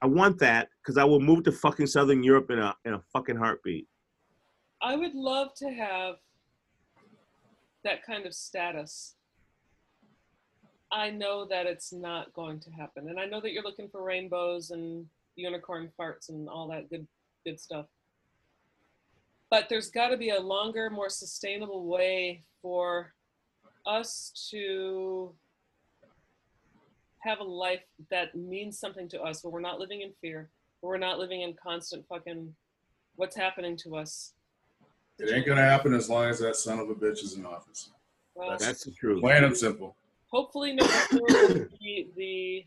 I 0.01 0.07
want 0.07 0.39
that 0.41 0.69
because 0.83 0.97
I 0.99 1.05
will 1.05 1.21
move 1.21 1.45
to 1.45 1.53
fucking 1.53 1.87
Southern 1.87 2.23
Europe 2.23 2.51
in 2.51 2.59
a 2.59 2.75
in 2.85 2.95
a 2.95 3.01
fucking 3.13 3.37
heartbeat. 3.37 3.89
I 4.81 4.95
would 4.97 5.15
love 5.15 5.55
to 5.57 5.71
have 5.71 6.17
that 7.83 8.05
kind 8.05 8.27
of 8.27 8.35
status. 8.35 9.17
I 10.93 11.11
know 11.11 11.47
that 11.47 11.67
it's 11.67 11.93
not 11.93 12.33
going 12.35 12.61
to 12.61 12.71
happen. 12.71 13.09
And 13.09 13.19
I 13.19 13.25
know 13.25 13.41
that 13.41 13.53
you're 13.53 13.65
looking 13.65 13.89
for 13.89 14.05
rainbows 14.05 14.71
and 14.71 15.07
unicorn 15.37 15.90
farts 15.99 16.29
and 16.29 16.49
all 16.49 16.68
that 16.68 16.88
good 16.90 17.07
good 17.44 17.61
stuff. 17.61 17.87
But 19.51 19.68
there's 19.68 19.90
got 19.90 20.09
to 20.09 20.16
be 20.16 20.31
a 20.31 20.40
longer, 20.40 20.90
more 20.90 21.09
sustainable 21.09 21.87
way 21.87 22.42
for 22.62 23.12
us 23.87 24.49
to 24.51 25.33
have 27.20 27.40
a 27.40 27.44
life 27.44 27.83
that 28.11 28.35
means 28.35 28.79
something 28.79 29.09
to 29.09 29.20
us 29.23 29.44
where 29.44 29.51
we're 29.51 29.61
not 29.61 29.79
living 29.79 30.01
in 30.01 30.12
fear, 30.20 30.51
where 30.81 30.92
we're 30.92 30.99
not 30.99 31.18
living 31.18 31.42
in 31.42 31.55
constant 31.55 32.05
fucking 32.09 32.55
what's 33.16 33.37
happening 33.37 33.77
to 33.79 33.97
us. 33.97 34.33
It 35.18 35.33
ain't 35.33 35.47
gonna 35.47 35.62
happen 35.62 35.94
as 35.94 36.11
long 36.11 36.29
as 36.29 36.40
that 36.40 36.57
son 36.57 36.81
of 36.81 36.90
a 36.90 36.94
bitch 36.94 37.23
is 37.23 37.35
in 37.35 37.47
office. 37.47 37.90
Well, 38.35 38.57
That's 38.59 38.85
the 38.85 38.90
truth. 38.90 39.20
Plain 39.20 39.44
and 39.44 39.57
simple. 39.57 39.94
hopefully 40.27 40.73
November 40.75 41.20
will 41.29 41.66
be 41.81 42.09
the 42.16 42.66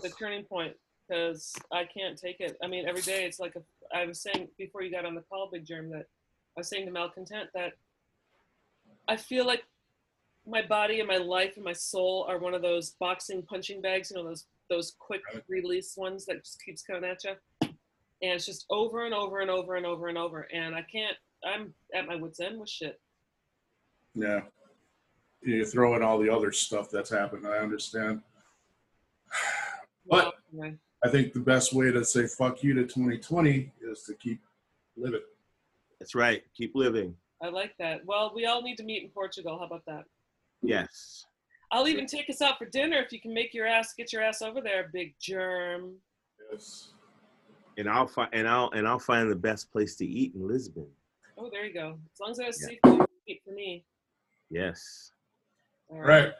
the 0.00 0.08
turning 0.08 0.44
point 0.44 0.74
because 1.08 1.54
I 1.72 1.84
can't 1.84 2.18
take 2.18 2.40
it. 2.40 2.56
I 2.62 2.66
mean, 2.66 2.86
every 2.88 3.02
day 3.02 3.24
it's 3.24 3.40
like 3.40 3.54
a. 3.56 3.62
I 3.96 4.06
was 4.06 4.20
saying 4.20 4.48
before 4.58 4.82
you 4.82 4.90
got 4.90 5.04
on 5.04 5.14
the 5.14 5.20
call, 5.22 5.48
Big 5.52 5.66
Germ, 5.66 5.90
that 5.90 6.06
I 6.56 6.60
was 6.60 6.68
saying 6.68 6.86
to 6.86 6.92
Malcontent 6.92 7.50
that 7.54 7.74
I 9.08 9.16
feel 9.16 9.46
like 9.46 9.64
my 10.46 10.62
body 10.62 11.00
and 11.00 11.08
my 11.08 11.16
life 11.16 11.52
and 11.56 11.64
my 11.64 11.72
soul 11.72 12.26
are 12.28 12.38
one 12.38 12.54
of 12.54 12.62
those 12.62 12.90
boxing 13.00 13.42
punching 13.42 13.80
bags. 13.80 14.10
You 14.10 14.18
know, 14.18 14.24
those 14.28 14.46
those 14.70 14.94
quick 14.98 15.22
release 15.48 15.94
ones 15.96 16.24
that 16.26 16.44
just 16.44 16.62
keeps 16.64 16.82
coming 16.82 17.04
at 17.04 17.22
you, 17.24 17.32
and 17.60 17.72
it's 18.22 18.46
just 18.46 18.64
over 18.70 19.04
and 19.04 19.14
over 19.14 19.40
and 19.40 19.50
over 19.50 19.76
and 19.76 19.86
over 19.86 20.08
and 20.08 20.18
over. 20.18 20.48
And 20.52 20.74
I 20.74 20.82
can't. 20.82 21.16
I'm 21.46 21.74
at 21.94 22.06
my 22.06 22.16
wits 22.16 22.40
end 22.40 22.58
with 22.58 22.70
shit. 22.70 22.98
Yeah. 24.14 24.40
You 25.42 25.66
throw 25.66 25.94
in 25.94 26.02
all 26.02 26.18
the 26.18 26.30
other 26.30 26.52
stuff 26.52 26.90
that's 26.90 27.10
happened. 27.10 27.46
I 27.46 27.58
understand. 27.58 28.22
But- 30.06 30.24
Well, 30.24 30.32
anyway. 30.52 30.76
I 31.04 31.08
think 31.08 31.34
the 31.34 31.40
best 31.40 31.74
way 31.74 31.90
to 31.92 32.02
say 32.04 32.26
fuck 32.26 32.62
you 32.62 32.72
to 32.74 32.82
2020 32.82 33.70
is 33.82 34.02
to 34.04 34.14
keep 34.14 34.40
living. 34.96 35.20
That's 36.00 36.14
right. 36.14 36.42
Keep 36.56 36.74
living. 36.74 37.14
I 37.42 37.48
like 37.48 37.74
that. 37.78 38.04
Well, 38.06 38.32
we 38.34 38.46
all 38.46 38.62
need 38.62 38.76
to 38.76 38.84
meet 38.84 39.02
in 39.02 39.10
Portugal. 39.10 39.58
How 39.58 39.66
about 39.66 39.84
that? 39.86 40.04
Yes. 40.62 41.26
I'll 41.70 41.88
even 41.88 42.06
take 42.06 42.30
us 42.30 42.40
out 42.40 42.56
for 42.56 42.64
dinner 42.66 42.96
if 42.98 43.12
you 43.12 43.20
can 43.20 43.34
make 43.34 43.52
your 43.52 43.66
ass 43.66 43.92
get 43.96 44.12
your 44.12 44.22
ass 44.22 44.40
over 44.40 44.62
there, 44.62 44.88
big 44.92 45.14
germ. 45.20 45.92
Yes. 46.50 46.92
And 47.76 47.88
I'll 47.88 48.06
find 48.06 48.30
and 48.32 48.48
I'll 48.48 48.70
and 48.70 48.86
I'll 48.88 48.98
find 48.98 49.30
the 49.30 49.36
best 49.36 49.70
place 49.70 49.96
to 49.96 50.06
eat 50.06 50.34
in 50.34 50.46
Lisbon. 50.46 50.86
Oh, 51.36 51.50
there 51.50 51.66
you 51.66 51.74
go. 51.74 51.98
As 52.14 52.20
long 52.20 52.30
as 52.30 52.36
there's 52.38 52.60
Yeah. 52.62 52.68
seafood, 52.68 53.06
eat 53.26 53.42
for 53.44 53.50
me. 53.52 53.84
Yes. 54.50 55.12
All 55.90 56.00
Right. 56.00 56.32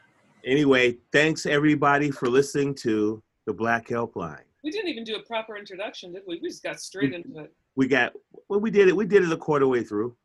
Anyway, 0.44 0.98
thanks 1.12 1.44
everybody 1.46 2.10
for 2.10 2.28
listening 2.28 2.74
to 2.76 3.22
the 3.46 3.52
Black 3.52 3.88
Helpline. 3.88 4.44
We 4.64 4.70
didn't 4.70 4.88
even 4.88 5.04
do 5.04 5.16
a 5.16 5.22
proper 5.22 5.58
introduction, 5.58 6.14
did 6.14 6.22
we? 6.26 6.40
We 6.40 6.48
just 6.48 6.62
got 6.62 6.80
straight 6.80 7.12
into 7.12 7.38
it. 7.38 7.52
We 7.76 7.86
got 7.86 8.14
well, 8.48 8.60
we 8.60 8.70
did 8.70 8.88
it. 8.88 8.96
We 8.96 9.04
did 9.04 9.22
it 9.22 9.30
a 9.30 9.36
quarter 9.36 9.68
way 9.68 9.84
through. 9.84 10.16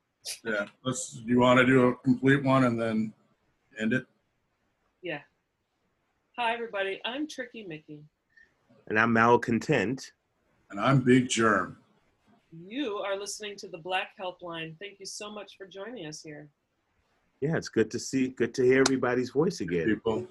Yeah. 0.45 0.65
Let's. 0.86 1.12
Do 1.12 1.28
you 1.28 1.39
want 1.39 1.60
to 1.60 1.65
do 1.65 1.89
a 1.89 1.95
complete 1.97 2.41
one 2.41 2.63
and 2.63 2.82
then 2.82 3.13
end 3.78 3.91
it? 3.91 4.06
Yeah. 5.02 5.19
Hi, 6.38 6.54
everybody. 6.54 7.02
I'm 7.04 7.28
Tricky 7.28 7.65
Mickey. 7.67 7.99
And 8.88 8.97
I'm 8.97 9.12
malcontent. 9.12 10.13
And 10.71 10.80
I'm 10.80 11.02
Big 11.02 11.28
Germ. 11.28 11.78
You 12.65 12.95
are 12.97 13.19
listening 13.19 13.58
to 13.58 13.67
the 13.67 13.78
Black 13.80 14.12
Helpline. 14.19 14.75
Thank 14.80 14.99
you 15.02 15.06
so 15.06 15.30
much 15.30 15.58
for 15.58 15.67
joining 15.67 16.08
us 16.08 16.21
here. 16.21 16.47
Yeah, 17.41 17.58
it's 17.58 17.69
good 17.69 17.91
to 17.91 17.99
see, 17.99 18.30
good 18.30 18.54
to 18.54 18.63
hear 18.63 18.80
everybody's 18.80 19.32
voice 19.32 19.60
again. 19.60 19.86
People. 19.86 20.28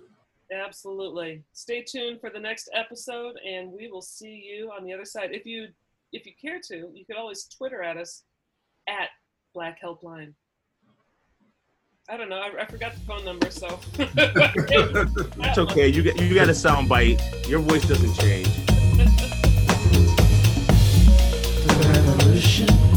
Absolutely. 0.52 1.44
Stay 1.52 1.82
tuned 1.82 2.20
for 2.20 2.30
the 2.30 2.38
next 2.38 2.70
episode, 2.74 3.36
and 3.46 3.70
we 3.70 3.90
will 3.90 4.02
see 4.02 4.42
you 4.50 4.70
on 4.70 4.84
the 4.84 4.92
other 4.92 5.04
side. 5.04 5.30
If 5.32 5.44
you 5.44 5.68
if 6.12 6.24
you 6.24 6.32
care 6.40 6.58
to, 6.68 6.90
you 6.94 7.04
could 7.04 7.16
always 7.16 7.44
Twitter 7.44 7.82
at 7.82 7.98
us 7.98 8.24
at 8.88 9.10
Black 9.54 9.78
Helpline. 9.82 10.32
I 12.08 12.16
don't 12.16 12.30
know. 12.30 12.38
I, 12.38 12.62
I 12.62 12.64
forgot 12.64 12.94
the 12.94 13.00
phone 13.00 13.24
number, 13.24 13.50
so. 13.50 13.78
It's 13.98 15.58
okay. 15.58 15.88
You 15.88 16.02
got 16.02 16.18
you 16.18 16.34
got 16.34 16.48
a 16.48 16.54
sound 16.54 16.88
bite. 16.88 17.20
Your 17.46 17.60
voice 17.60 17.86
doesn't 17.86 18.14
change. 18.14 18.48
The 21.66 21.92
revolution 21.92 22.87